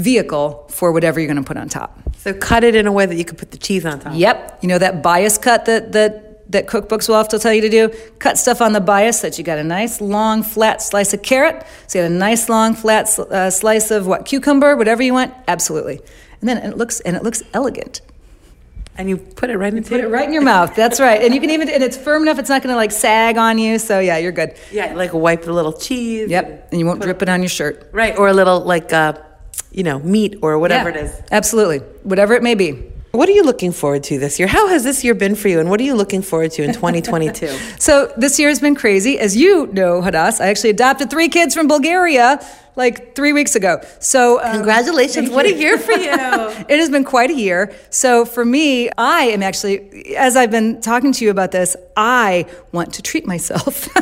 vehicle 0.00 0.66
for 0.68 0.92
whatever 0.92 1.20
you're 1.20 1.28
going 1.28 1.42
to 1.42 1.46
put 1.46 1.56
on 1.56 1.68
top. 1.68 1.98
So 2.18 2.32
cut 2.34 2.64
it 2.64 2.74
in 2.74 2.86
a 2.86 2.92
way 2.92 3.06
that 3.06 3.16
you 3.16 3.24
can 3.24 3.36
put 3.36 3.50
the 3.50 3.58
cheese 3.58 3.86
on 3.86 4.00
top. 4.00 4.12
Yep. 4.14 4.58
You 4.62 4.68
know 4.68 4.78
that 4.78 5.02
bias 5.02 5.38
cut 5.38 5.64
that 5.66 5.92
that 5.92 6.30
that 6.50 6.66
cookbooks 6.66 7.08
will 7.08 7.24
to 7.24 7.38
tell 7.38 7.52
you 7.52 7.60
to 7.62 7.68
do. 7.68 7.88
Cut 8.18 8.36
stuff 8.36 8.60
on 8.60 8.72
the 8.72 8.80
bias 8.80 9.20
that 9.20 9.38
you 9.38 9.44
got 9.44 9.58
a 9.58 9.64
nice 9.64 10.00
long 10.00 10.42
flat 10.42 10.82
slice 10.82 11.14
of 11.14 11.22
carrot. 11.22 11.64
So 11.86 11.98
you 11.98 12.04
got 12.04 12.10
a 12.10 12.14
nice 12.14 12.48
long 12.48 12.74
flat 12.74 13.18
uh, 13.18 13.50
slice 13.50 13.90
of 13.90 14.06
what 14.06 14.24
cucumber, 14.24 14.76
whatever 14.76 15.02
you 15.02 15.12
want. 15.12 15.32
Absolutely. 15.46 16.00
And 16.40 16.48
then 16.48 16.58
it 16.58 16.76
looks 16.76 17.00
and 17.00 17.16
it 17.16 17.22
looks 17.22 17.42
elegant. 17.54 18.00
And 18.96 19.08
you 19.08 19.16
put 19.16 19.48
it 19.48 19.56
right 19.56 19.72
into 19.72 19.88
Put 19.88 20.00
it 20.00 20.08
right 20.08 20.26
in 20.26 20.32
your 20.32 20.42
mouth. 20.42 20.74
That's 20.74 21.00
right. 21.00 21.22
And 21.22 21.32
you 21.34 21.40
can 21.40 21.50
even 21.50 21.68
and 21.70 21.82
it's 21.82 21.96
firm 21.96 22.22
enough. 22.22 22.38
It's 22.38 22.50
not 22.50 22.62
going 22.62 22.72
to 22.72 22.76
like 22.76 22.92
sag 22.92 23.38
on 23.38 23.56
you. 23.56 23.78
So 23.78 24.00
yeah, 24.00 24.18
you're 24.18 24.32
good. 24.32 24.56
Yeah, 24.72 24.92
like 24.94 25.14
wipe 25.14 25.42
the 25.42 25.52
little 25.52 25.72
cheese. 25.72 26.28
Yep. 26.28 26.68
And 26.72 26.80
you 26.80 26.84
won't 26.84 27.00
drip 27.00 27.22
it 27.22 27.28
on 27.28 27.40
your 27.40 27.48
shirt. 27.48 27.88
Right, 27.92 28.18
or 28.18 28.28
a 28.28 28.34
little 28.34 28.60
like 28.60 28.92
uh, 28.92 29.14
you 29.72 29.82
know 29.82 29.98
meat 30.00 30.36
or 30.42 30.58
whatever 30.58 30.90
Yeah, 30.90 30.96
it 30.96 31.04
is. 31.04 31.22
Absolutely. 31.30 31.78
Whatever 32.02 32.34
it 32.34 32.42
may 32.42 32.54
be. 32.54 32.70
What 33.12 33.28
are 33.28 33.32
you 33.32 33.42
looking 33.42 33.72
forward 33.72 34.04
to 34.04 34.20
this 34.20 34.38
year? 34.38 34.46
How 34.46 34.68
has 34.68 34.84
this 34.84 35.02
year 35.02 35.14
been 35.14 35.34
for 35.34 35.48
you, 35.48 35.58
and 35.58 35.68
what 35.68 35.80
are 35.80 35.82
you 35.82 35.94
looking 35.96 36.22
forward 36.22 36.52
to 36.52 36.62
in 36.62 36.72
2022? 36.72 37.48
So 37.80 38.12
this 38.16 38.38
year 38.38 38.48
has 38.50 38.60
been 38.60 38.76
crazy. 38.76 39.18
As 39.18 39.36
you 39.36 39.66
know, 39.72 40.00
Hadas, 40.00 40.40
I 40.40 40.46
actually 40.48 40.70
adopted 40.70 41.10
three 41.10 41.28
kids 41.28 41.52
from 41.54 41.66
Bulgaria 41.66 42.38
like 42.76 43.14
three 43.14 43.32
weeks 43.32 43.54
ago. 43.54 43.80
So 43.98 44.42
um, 44.42 44.54
Congratulations! 44.54 45.30
What 45.30 45.46
a 45.46 45.52
year 45.52 45.78
for 45.78 45.92
you! 45.92 46.10
it 46.68 46.78
has 46.78 46.90
been 46.90 47.04
quite 47.04 47.30
a 47.30 47.34
year. 47.34 47.74
So 47.90 48.24
for 48.24 48.44
me, 48.44 48.90
I 48.96 49.22
am 49.24 49.42
actually, 49.42 50.16
as 50.16 50.36
I've 50.36 50.50
been 50.50 50.80
talking 50.80 51.12
to 51.12 51.24
you 51.24 51.30
about 51.30 51.50
this, 51.52 51.76
I 51.96 52.46
want 52.72 52.94
to 52.94 53.02
treat 53.02 53.26
myself. 53.26 53.88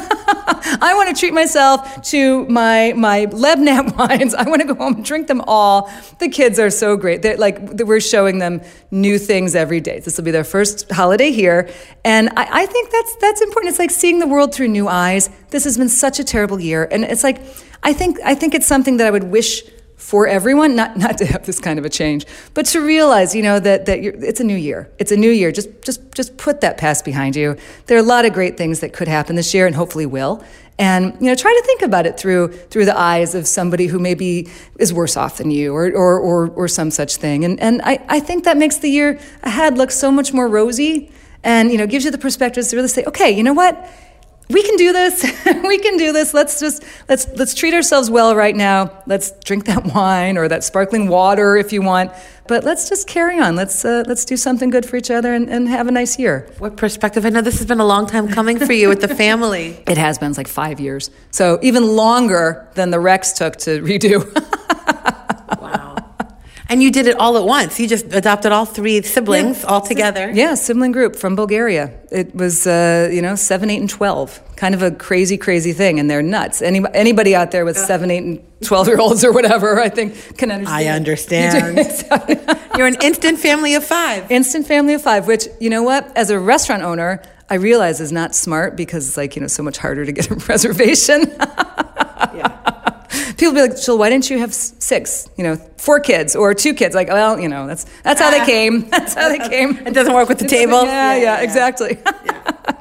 I 0.60 0.94
want 0.94 1.14
to 1.14 1.18
treat 1.18 1.32
myself 1.32 2.02
to 2.10 2.46
my 2.46 2.92
my 2.96 3.26
Lebnat 3.26 3.96
wines. 3.98 4.34
I 4.34 4.48
want 4.48 4.62
to 4.62 4.68
go 4.68 4.74
home 4.74 4.96
and 4.96 5.04
drink 5.04 5.26
them 5.26 5.42
all. 5.46 5.90
The 6.18 6.28
kids 6.28 6.58
are 6.58 6.70
so 6.70 6.96
great. 6.96 7.22
They're 7.22 7.36
like 7.36 7.58
we're 7.60 8.00
showing 8.00 8.38
them 8.38 8.60
new 8.90 9.18
things 9.18 9.54
every 9.54 9.80
day. 9.80 10.00
This 10.00 10.16
will 10.16 10.24
be 10.24 10.30
their 10.30 10.44
first 10.44 10.90
holiday 10.90 11.30
here, 11.32 11.68
and 12.04 12.28
I, 12.36 12.62
I 12.62 12.66
think 12.66 12.90
that's 12.90 13.16
that's 13.16 13.40
important. 13.40 13.70
It's 13.70 13.78
like 13.78 13.90
seeing 13.90 14.18
the 14.18 14.26
world 14.26 14.54
through 14.54 14.68
new 14.68 14.88
eyes. 14.88 15.30
This 15.50 15.64
has 15.64 15.78
been 15.78 15.88
such 15.88 16.18
a 16.18 16.24
terrible 16.24 16.60
year, 16.60 16.88
and 16.90 17.04
it's 17.04 17.24
like 17.24 17.40
I 17.82 17.92
think 17.92 18.18
I 18.24 18.34
think 18.34 18.54
it's 18.54 18.66
something 18.66 18.96
that 18.98 19.06
I 19.06 19.10
would 19.10 19.24
wish 19.24 19.62
for 19.96 20.26
everyone, 20.26 20.76
not 20.76 20.96
not 20.96 21.18
to 21.18 21.26
have 21.26 21.44
this 21.44 21.60
kind 21.60 21.78
of 21.78 21.84
a 21.84 21.88
change, 21.88 22.26
but 22.54 22.66
to 22.66 22.80
realize, 22.80 23.34
you 23.34 23.42
know, 23.42 23.60
that 23.60 23.86
that 23.86 23.98
it's 23.98 24.40
a 24.40 24.44
new 24.44 24.56
year. 24.56 24.90
It's 24.98 25.12
a 25.12 25.16
new 25.16 25.30
year. 25.30 25.52
Just 25.52 25.68
just 25.82 26.00
just 26.14 26.36
put 26.36 26.60
that 26.60 26.78
past 26.78 27.04
behind 27.04 27.36
you. 27.36 27.56
There 27.86 27.96
are 27.96 28.00
a 28.00 28.10
lot 28.14 28.24
of 28.24 28.32
great 28.32 28.56
things 28.56 28.80
that 28.80 28.92
could 28.92 29.08
happen 29.08 29.36
this 29.36 29.52
year, 29.52 29.66
and 29.66 29.74
hopefully 29.76 30.06
will. 30.06 30.42
And 30.78 31.14
you 31.20 31.26
know, 31.26 31.34
try 31.34 31.52
to 31.52 31.66
think 31.66 31.82
about 31.82 32.06
it 32.06 32.18
through 32.18 32.52
through 32.70 32.84
the 32.84 32.96
eyes 32.96 33.34
of 33.34 33.46
somebody 33.48 33.86
who 33.86 33.98
maybe 33.98 34.48
is 34.78 34.92
worse 34.92 35.16
off 35.16 35.38
than 35.38 35.50
you, 35.50 35.74
or 35.74 35.90
or 35.92 36.18
or, 36.20 36.48
or 36.50 36.68
some 36.68 36.90
such 36.90 37.16
thing. 37.16 37.44
And 37.44 37.58
and 37.60 37.82
I, 37.82 38.02
I 38.08 38.20
think 38.20 38.44
that 38.44 38.56
makes 38.56 38.78
the 38.78 38.88
year 38.88 39.18
ahead 39.42 39.76
look 39.76 39.90
so 39.90 40.12
much 40.12 40.32
more 40.32 40.46
rosy, 40.46 41.10
and 41.42 41.72
you 41.72 41.78
know, 41.78 41.86
gives 41.86 42.04
you 42.04 42.12
the 42.12 42.18
perspectives 42.18 42.68
to 42.68 42.76
really 42.76 42.88
say, 42.88 43.04
okay, 43.04 43.30
you 43.30 43.42
know 43.42 43.54
what 43.54 43.74
we 44.50 44.62
can 44.62 44.76
do 44.76 44.92
this. 44.92 45.24
We 45.68 45.78
can 45.78 45.98
do 45.98 46.12
this. 46.12 46.32
Let's 46.32 46.60
just 46.60 46.82
let's 47.08 47.26
let's 47.36 47.52
treat 47.52 47.74
ourselves 47.74 48.10
well 48.10 48.34
right 48.34 48.56
now. 48.56 49.02
Let's 49.06 49.32
drink 49.44 49.66
that 49.66 49.84
wine 49.94 50.38
or 50.38 50.48
that 50.48 50.64
sparkling 50.64 51.08
water 51.08 51.56
if 51.56 51.72
you 51.72 51.82
want. 51.82 52.12
But 52.46 52.64
let's 52.64 52.88
just 52.88 53.06
carry 53.06 53.38
on. 53.38 53.54
Let's 53.54 53.84
uh, 53.84 54.04
let's 54.06 54.24
do 54.24 54.36
something 54.36 54.70
good 54.70 54.86
for 54.86 54.96
each 54.96 55.10
other 55.10 55.34
and, 55.34 55.50
and 55.50 55.68
have 55.68 55.86
a 55.88 55.90
nice 55.90 56.18
year. 56.18 56.48
What 56.58 56.76
perspective? 56.78 57.26
I 57.26 57.28
know 57.28 57.42
this 57.42 57.58
has 57.58 57.66
been 57.66 57.80
a 57.80 57.86
long 57.86 58.06
time 58.06 58.28
coming 58.28 58.58
for 58.58 58.72
you 58.72 58.88
with 58.88 59.02
the 59.02 59.14
family. 59.14 59.82
it 59.86 59.98
has 59.98 60.18
been. 60.18 60.30
It's 60.30 60.38
like 60.38 60.48
five 60.48 60.80
years. 60.80 61.10
So 61.30 61.58
even 61.60 61.96
longer 61.96 62.66
than 62.74 62.90
the 62.90 63.00
rex 63.00 63.32
took 63.32 63.56
to 63.58 63.82
redo. 63.82 64.24
And 66.70 66.82
you 66.82 66.90
did 66.90 67.06
it 67.06 67.16
all 67.16 67.38
at 67.38 67.44
once. 67.44 67.80
You 67.80 67.88
just 67.88 68.12
adopted 68.12 68.52
all 68.52 68.66
three 68.66 69.00
siblings 69.02 69.64
all 69.64 69.80
together. 69.80 70.30
yeah 70.34 70.54
sibling 70.54 70.92
group 70.92 71.16
from 71.16 71.34
bulgaria 71.34 71.90
it 72.10 72.34
was 72.34 72.66
uh, 72.66 73.08
you 73.12 73.22
know 73.22 73.34
7 73.36 73.70
8 73.70 73.80
and 73.80 73.90
12 73.90 74.40
kind 74.56 74.74
of 74.74 74.82
a 74.82 74.90
crazy 74.90 75.38
crazy 75.38 75.72
thing 75.72 75.98
and 76.00 76.10
they're 76.10 76.22
nuts 76.22 76.60
Any, 76.62 76.82
anybody 76.94 77.34
out 77.34 77.50
there 77.50 77.64
with 77.64 77.76
7 77.78 78.10
8 78.10 78.18
and 78.24 78.42
12 78.62 78.86
year 78.88 79.00
olds 79.00 79.24
or 79.24 79.32
whatever 79.32 79.80
i 79.80 79.88
think 79.88 80.36
can 80.36 80.50
understand 80.50 80.68
I 80.68 80.88
understand. 80.90 82.58
You're 82.78 82.86
an 82.86 82.96
instant 83.02 83.38
family 83.38 83.74
of 83.74 83.84
five. 83.84 84.30
Instant 84.30 84.66
family 84.66 84.94
of 84.94 85.02
five, 85.02 85.26
which, 85.26 85.48
you 85.60 85.68
know 85.70 85.82
what, 85.82 86.16
as 86.16 86.30
a 86.30 86.38
restaurant 86.38 86.82
owner, 86.82 87.20
I 87.50 87.54
realize 87.54 88.00
is 88.00 88.12
not 88.12 88.34
smart 88.36 88.76
because 88.76 89.08
it's 89.08 89.16
like, 89.16 89.34
you 89.34 89.42
know, 89.42 89.48
so 89.48 89.62
much 89.64 89.78
harder 89.78 90.04
to 90.04 90.12
get 90.12 90.30
a 90.30 90.34
reservation. 90.34 91.20
People 93.38 93.54
be 93.54 93.60
like, 93.62 93.80
Jill, 93.80 93.96
why 93.98 94.10
didn't 94.10 94.28
you 94.30 94.38
have 94.38 94.52
six, 94.52 95.30
you 95.36 95.44
know, 95.44 95.56
four 95.78 96.00
kids 96.00 96.34
or 96.36 96.54
two 96.54 96.74
kids? 96.74 96.94
Like, 96.94 97.08
well, 97.08 97.38
you 97.38 97.48
know, 97.48 97.66
that's 97.66 97.86
that's 98.02 98.20
how 98.20 98.30
they 98.30 98.44
came. 98.44 98.88
That's 98.90 99.14
how 99.14 99.28
they 99.28 99.38
came. 99.38 99.78
It 99.86 99.94
doesn't 99.94 100.12
work 100.12 100.28
with 100.28 100.38
the 100.40 100.48
table. 100.58 100.84
Yeah, 100.84 101.16
yeah, 101.16 101.40
exactly. 101.40 101.98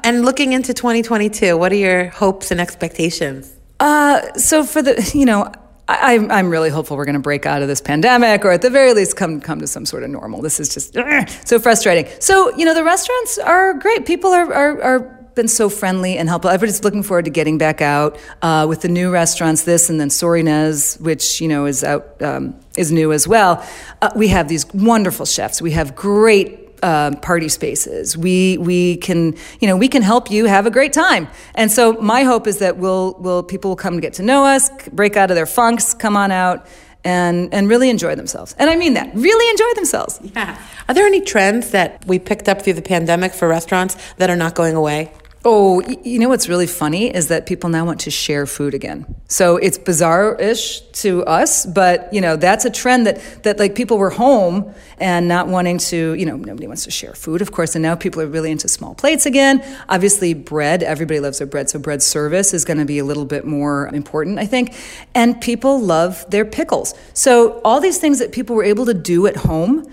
And 0.04 0.24
looking 0.24 0.52
into 0.52 0.74
2022, 0.74 1.56
what 1.56 1.72
are 1.72 1.76
your 1.76 2.08
hopes 2.08 2.50
and 2.50 2.60
expectations? 2.60 3.54
Uh, 3.80 4.32
so 4.34 4.64
for 4.64 4.82
the, 4.82 5.10
you 5.14 5.24
know, 5.24 5.52
I, 5.86 6.14
I'm 6.14 6.30
I'm 6.30 6.50
really 6.50 6.70
hopeful 6.70 6.96
we're 6.96 7.04
going 7.04 7.14
to 7.14 7.20
break 7.20 7.46
out 7.46 7.62
of 7.62 7.68
this 7.68 7.80
pandemic, 7.80 8.44
or 8.44 8.50
at 8.50 8.62
the 8.62 8.70
very 8.70 8.92
least, 8.92 9.16
come 9.16 9.40
come 9.40 9.60
to 9.60 9.66
some 9.66 9.86
sort 9.86 10.02
of 10.02 10.10
normal. 10.10 10.42
This 10.42 10.60
is 10.60 10.74
just 10.74 10.96
ugh, 10.96 11.28
so 11.44 11.58
frustrating. 11.58 12.12
So 12.20 12.54
you 12.56 12.64
know, 12.64 12.74
the 12.74 12.84
restaurants 12.84 13.38
are 13.38 13.74
great. 13.74 14.06
People 14.06 14.30
are 14.30 14.52
are. 14.52 14.82
are 14.82 15.17
been 15.38 15.48
so 15.48 15.68
friendly 15.68 16.18
and 16.18 16.28
helpful. 16.28 16.50
Everybody's 16.50 16.82
looking 16.82 17.04
forward 17.04 17.24
to 17.26 17.30
getting 17.30 17.58
back 17.58 17.80
out 17.80 18.18
uh, 18.42 18.66
with 18.68 18.80
the 18.82 18.88
new 18.88 19.08
restaurants. 19.12 19.62
This 19.62 19.88
and 19.88 20.00
then 20.00 20.10
Sor 20.10 20.36
Ynez, 20.36 21.00
which 21.00 21.40
you 21.40 21.46
know 21.46 21.64
is 21.66 21.84
out 21.84 22.20
um, 22.20 22.58
is 22.76 22.90
new 22.90 23.12
as 23.12 23.28
well. 23.28 23.64
Uh, 24.02 24.10
we 24.16 24.28
have 24.28 24.48
these 24.48 24.66
wonderful 24.74 25.24
chefs. 25.24 25.62
We 25.62 25.70
have 25.70 25.94
great 25.94 26.58
uh, 26.82 27.14
party 27.22 27.48
spaces. 27.48 28.16
We 28.16 28.58
we 28.58 28.96
can 28.96 29.36
you 29.60 29.68
know 29.68 29.76
we 29.76 29.86
can 29.86 30.02
help 30.02 30.28
you 30.28 30.46
have 30.46 30.66
a 30.66 30.72
great 30.72 30.92
time. 30.92 31.28
And 31.54 31.70
so 31.70 31.92
my 31.92 32.24
hope 32.24 32.48
is 32.48 32.58
that 32.58 32.76
we'll 32.76 33.14
will 33.20 33.44
people 33.44 33.70
will 33.70 33.76
come 33.76 33.94
to 33.94 34.00
get 34.00 34.14
to 34.14 34.24
know 34.24 34.44
us, 34.44 34.70
break 34.88 35.16
out 35.16 35.30
of 35.30 35.36
their 35.36 35.46
funks, 35.46 35.94
come 35.94 36.16
on 36.16 36.32
out. 36.32 36.66
And, 37.04 37.54
and 37.54 37.70
really 37.70 37.90
enjoy 37.90 38.16
themselves. 38.16 38.56
And 38.58 38.68
I 38.68 38.74
mean 38.74 38.94
that, 38.94 39.14
really 39.14 39.48
enjoy 39.48 39.72
themselves. 39.76 40.20
Yeah. 40.34 40.60
Are 40.88 40.94
there 40.94 41.06
any 41.06 41.20
trends 41.20 41.70
that 41.70 42.04
we 42.06 42.18
picked 42.18 42.48
up 42.48 42.60
through 42.60 42.72
the 42.74 42.82
pandemic 42.82 43.32
for 43.32 43.46
restaurants 43.46 43.96
that 44.16 44.28
are 44.28 44.36
not 44.36 44.56
going 44.56 44.74
away? 44.74 45.12
Oh, 45.50 45.80
you 46.04 46.18
know 46.18 46.28
what's 46.28 46.46
really 46.46 46.66
funny 46.66 47.06
is 47.06 47.28
that 47.28 47.46
people 47.46 47.70
now 47.70 47.86
want 47.86 48.00
to 48.00 48.10
share 48.10 48.44
food 48.44 48.74
again. 48.74 49.06
So 49.28 49.56
it's 49.56 49.78
bizarre-ish 49.78 50.80
to 51.04 51.24
us, 51.24 51.64
but 51.64 52.12
you 52.12 52.20
know 52.20 52.36
that's 52.36 52.66
a 52.66 52.70
trend 52.70 53.06
that 53.06 53.42
that 53.44 53.58
like 53.58 53.74
people 53.74 53.96
were 53.96 54.10
home 54.10 54.74
and 54.98 55.26
not 55.26 55.48
wanting 55.48 55.78
to, 55.78 56.12
you 56.12 56.26
know, 56.26 56.36
nobody 56.36 56.66
wants 56.66 56.84
to 56.84 56.90
share 56.90 57.14
food, 57.14 57.40
of 57.40 57.50
course, 57.50 57.74
and 57.74 57.82
now 57.82 57.94
people 57.94 58.20
are 58.20 58.26
really 58.26 58.50
into 58.50 58.68
small 58.68 58.94
plates 58.94 59.24
again. 59.24 59.64
Obviously, 59.88 60.34
bread, 60.34 60.82
everybody 60.82 61.18
loves 61.18 61.38
their 61.38 61.46
bread, 61.46 61.70
so 61.70 61.78
bread 61.78 62.02
service 62.02 62.52
is 62.52 62.66
going 62.66 62.78
to 62.78 62.84
be 62.84 62.98
a 62.98 63.04
little 63.06 63.24
bit 63.24 63.46
more 63.46 63.88
important, 63.94 64.38
I 64.38 64.44
think. 64.44 64.74
And 65.14 65.40
people 65.40 65.80
love 65.80 66.30
their 66.30 66.44
pickles. 66.44 66.92
So 67.14 67.62
all 67.64 67.80
these 67.80 67.96
things 67.96 68.18
that 68.18 68.32
people 68.32 68.54
were 68.54 68.64
able 68.64 68.84
to 68.84 68.92
do 68.92 69.26
at 69.26 69.36
home, 69.36 69.90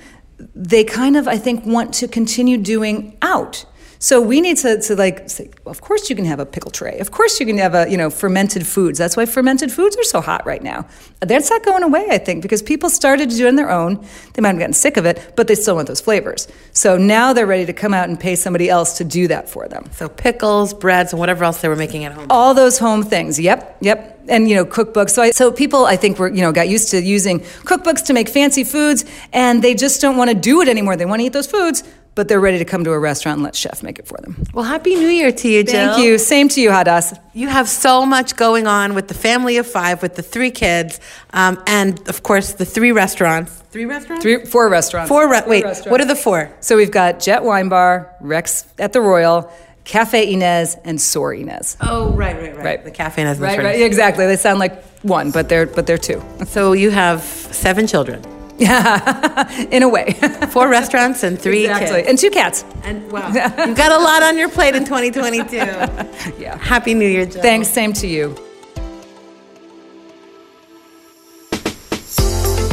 they 0.54 0.84
kind 0.84 1.16
of 1.16 1.30
I 1.30 1.38
think 1.38 1.66
want 1.66 1.94
to 1.94 2.10
continue 2.10 2.58
doing 2.58 3.18
out. 3.22 3.66
So 4.00 4.22
we 4.22 4.42
need 4.42 4.58
to, 4.58 4.82
to 4.82 4.96
like 4.96 5.30
say, 5.30 5.50
well, 5.64 5.72
of 5.72 5.82
course 5.82 6.10
you 6.10 6.16
can 6.16 6.26
have 6.26 6.40
a 6.40 6.46
pickle 6.46 6.72
tray. 6.72 7.00
Of 7.00 7.12
course 7.12 7.40
you 7.40 7.46
can 7.46 7.58
have 7.58 7.74
a, 7.74 7.90
you 7.90 7.98
know, 7.98 8.10
fermented 8.10 8.66
foods. 8.68 9.00
That's 9.00 9.18
why 9.18 9.26
fermented 9.26 9.72
foods 9.72 9.98
are 9.98 10.04
so 10.04 10.22
hot 10.22 10.46
right 10.46 10.62
now. 10.62 10.88
That's 11.22 11.50
not 11.50 11.64
going 11.64 11.84
away, 11.84 12.08
I 12.10 12.18
think, 12.18 12.42
because 12.42 12.62
people 12.62 12.90
started 12.90 13.30
to 13.30 13.36
do 13.36 13.46
it 13.46 13.50
on 13.50 13.56
their 13.56 13.72
own. 13.72 14.06
They 14.34 14.42
might 14.42 14.50
have 14.50 14.60
gotten 14.60 14.74
sick 14.74 14.98
of 14.98 15.06
it, 15.06 15.34
but 15.36 15.48
they 15.48 15.56
still 15.56 15.76
want 15.76 15.88
those 15.88 16.02
flavors. 16.02 16.48
So 16.72 16.98
now 16.98 17.34
they're 17.34 17.48
ready 17.48 17.66
to 17.66 17.74
come 17.74 17.94
out 17.94 18.10
and 18.10 18.20
pay 18.20 18.36
somebody 18.36 18.70
else 18.70 18.98
to 18.98 19.04
do 19.04 19.28
that 19.30 19.50
for 19.50 19.68
them. 19.68 19.90
So 19.94 20.10
pickles, 20.10 20.74
breads, 20.74 21.14
and 21.14 21.20
whatever 21.20 21.44
else 21.44 21.62
they 21.62 21.68
were 21.68 21.76
making 21.76 22.06
at 22.06 22.12
home. 22.12 22.28
All 22.30 22.54
those 22.54 22.78
home 22.78 23.04
things. 23.04 23.40
Yep, 23.40 23.78
yep 23.82 24.16
and 24.28 24.50
you 24.50 24.56
know 24.56 24.66
cookbooks 24.66 25.12
so 25.12 25.22
I, 25.22 25.32
so 25.32 25.52
people 25.52 25.86
i 25.86 25.96
think 25.96 26.18
were 26.18 26.30
you 26.30 26.42
know 26.42 26.52
got 26.52 26.68
used 26.68 26.90
to 26.92 27.02
using 27.02 27.42
cookbooks 27.42 28.06
to 28.06 28.14
make 28.14 28.28
fancy 28.28 28.64
foods 28.64 29.06
and 29.34 29.64
they 29.64 29.76
just 29.76 30.02
don't 30.02 30.18
want 30.18 30.32
to 30.32 30.36
do 30.36 30.62
it 30.62 30.68
anymore 30.68 30.96
they 30.96 31.06
want 31.06 31.20
to 31.20 31.26
eat 31.26 31.34
those 31.34 31.48
foods 31.48 31.84
but 32.16 32.30
they're 32.30 32.40
ready 32.40 32.58
to 32.58 32.66
come 32.66 32.84
to 32.86 32.92
a 32.92 33.00
restaurant 33.00 33.38
and 33.38 33.44
let 33.44 33.56
chef 33.56 33.84
make 33.84 34.00
it 34.00 34.08
for 34.08 34.18
them. 34.18 34.42
Well, 34.54 34.64
happy 34.64 34.96
New 34.96 35.10
Year 35.10 35.32
to 35.32 35.50
you, 35.50 35.64
Jill. 35.64 35.94
Thank 35.94 36.04
you. 36.04 36.18
Same 36.18 36.48
to 36.50 36.62
you, 36.62 36.70
Hadas. 36.70 37.20
You 37.34 37.50
have 37.50 37.68
so 37.68 38.06
much 38.06 38.36
going 38.38 38.68
on 38.68 38.96
with 38.96 39.10
the 39.10 39.14
family 39.14 39.58
of 39.58 39.68
five, 39.68 40.02
with 40.02 40.16
the 40.16 40.24
three 40.24 40.52
kids, 40.52 41.00
um, 41.34 41.62
and 41.68 42.08
of 42.08 42.24
course 42.24 42.54
the 42.54 42.66
three 42.66 42.94
restaurants. 42.94 43.52
Three 43.72 43.86
restaurants? 43.86 44.24
Three, 44.24 44.46
four 44.46 44.70
restaurants. 44.70 45.10
Four. 45.10 45.30
Re- 45.30 45.42
four 45.42 45.50
wait, 45.50 45.64
restaurants. 45.66 45.92
what 45.92 46.02
are 46.02 46.06
the 46.06 46.16
four? 46.16 46.52
So 46.62 46.78
we've 46.78 46.92
got 46.92 47.20
Jet 47.20 47.44
Wine 47.44 47.68
Bar, 47.70 48.16
Rex 48.22 48.66
at 48.80 48.94
the 48.94 49.02
Royal. 49.02 49.52
Cafe 49.84 50.34
Ynez 50.34 50.78
and 50.84 51.00
Sor 51.00 51.36
Ynez. 51.36 51.78
Oh, 51.80 52.10
right, 52.14 52.36
right, 52.36 52.56
right. 52.56 52.66
Right. 52.66 52.84
The 52.84 52.90
Cafe 52.90 53.22
Ynez. 53.22 53.40
Right, 53.40 53.60
right, 53.60 53.80
exactly. 53.80 54.26
They 54.26 54.36
sound 54.36 54.58
like 54.58 54.84
one, 55.04 55.30
but 55.30 55.48
they're 55.48 55.68
but 55.68 55.86
they're 55.86 56.00
two. 56.00 56.24
So 56.48 56.74
you 56.74 56.90
have 56.90 57.22
seven 57.22 57.86
children. 57.86 58.24
Yeah, 58.58 59.52
in 59.72 59.84
a 59.84 59.90
way. 59.90 60.14
Four 60.50 60.70
restaurants 60.70 61.24
and 61.24 61.40
three 61.40 61.66
exactly. 61.66 61.98
kids. 61.98 62.10
And 62.10 62.18
two 62.18 62.30
cats. 62.30 62.64
And 62.84 63.12
wow, 63.12 63.28
you've 63.66 63.78
got 63.78 63.92
a 63.92 63.98
lot 63.98 64.24
on 64.24 64.38
your 64.38 64.50
plate 64.50 64.76
in 64.76 64.86
2022. 64.86 65.56
yeah. 65.56 66.58
Happy 66.58 66.94
New 66.94 67.08
Year, 67.08 67.26
Jill. 67.26 67.42
Thanks. 67.42 67.70
Same 67.70 67.94
to 67.94 68.08
you. 68.08 68.36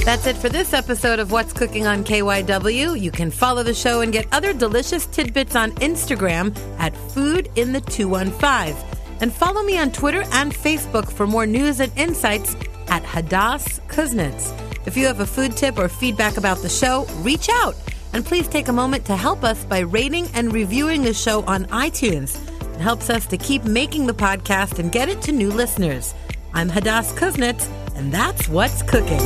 That's 0.05 0.27
it 0.27 0.37
for 0.37 0.49
this 0.49 0.73
episode 0.73 1.21
of 1.21 1.31
What's 1.31 1.53
Cooking 1.53 1.87
on 1.87 2.03
KYW. 2.03 3.01
You 3.01 3.12
can 3.12 3.31
follow 3.31 3.62
the 3.62 3.73
show 3.73 4.01
and 4.01 4.12
get 4.12 4.27
other 4.33 4.53
delicious 4.53 5.07
tidbits 5.07 5.55
on 5.55 5.71
Instagram 5.77 6.57
at 6.81 6.97
Food 6.97 7.49
in 7.55 7.73
the 7.73 7.81
215. 7.81 8.75
And 9.21 9.33
follow 9.33 9.62
me 9.62 9.79
on 9.79 9.92
Twitter 9.92 10.25
and 10.33 10.53
Facebook 10.53 11.11
for 11.11 11.29
more 11.29 11.47
news 11.47 11.79
and 11.79 11.97
insights 11.97 12.57
at 12.88 13.05
Hadas 13.05 13.81
Kuznits. 13.87 14.62
If 14.85 14.97
you 14.97 15.07
have 15.07 15.21
a 15.21 15.27
food 15.27 15.57
tip 15.57 15.79
or 15.79 15.88
feedback 15.88 16.37
about 16.37 16.59
the 16.59 16.68
show, 16.68 17.07
reach 17.21 17.49
out. 17.49 17.77
And 18.12 18.25
please 18.25 18.49
take 18.49 18.68
a 18.68 18.73
moment 18.73 19.05
to 19.07 19.16
help 19.16 19.45
us 19.45 19.64
by 19.64 19.81
rating 19.81 20.27
and 20.35 20.53
reviewing 20.53 21.03
the 21.03 21.14
show 21.14 21.45
on 21.45 21.66
iTunes. 21.66 22.37
It 22.75 22.81
helps 22.81 23.09
us 23.09 23.27
to 23.27 23.37
keep 23.37 23.64
making 23.64 24.07
the 24.07 24.12
podcast 24.12 24.79
and 24.79 24.90
get 24.90 25.09
it 25.09 25.23
to 25.23 25.33
new 25.33 25.51
listeners. 25.51 26.14
I'm 26.53 26.68
Hadas 26.68 27.14
Kuznits, 27.16 27.71
and 27.95 28.12
that's 28.12 28.49
what's 28.49 28.83
cooking. 28.83 29.21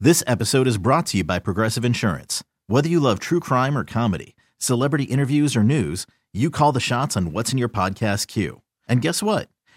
This 0.00 0.24
episode 0.26 0.66
is 0.66 0.76
brought 0.76 1.06
to 1.06 1.18
you 1.18 1.24
by 1.24 1.38
Progressive 1.38 1.84
Insurance. 1.84 2.42
Whether 2.66 2.88
you 2.88 3.00
love 3.00 3.20
true 3.20 3.40
crime 3.40 3.78
or 3.78 3.84
comedy, 3.84 4.34
celebrity 4.58 5.04
interviews 5.04 5.56
or 5.56 5.62
news, 5.62 6.06
you 6.32 6.50
call 6.50 6.72
the 6.72 6.80
shots 6.80 7.16
on 7.16 7.30
what's 7.30 7.52
in 7.52 7.58
your 7.58 7.68
podcast 7.68 8.26
queue. 8.26 8.60
And 8.88 9.00
guess 9.00 9.22
what? 9.22 9.48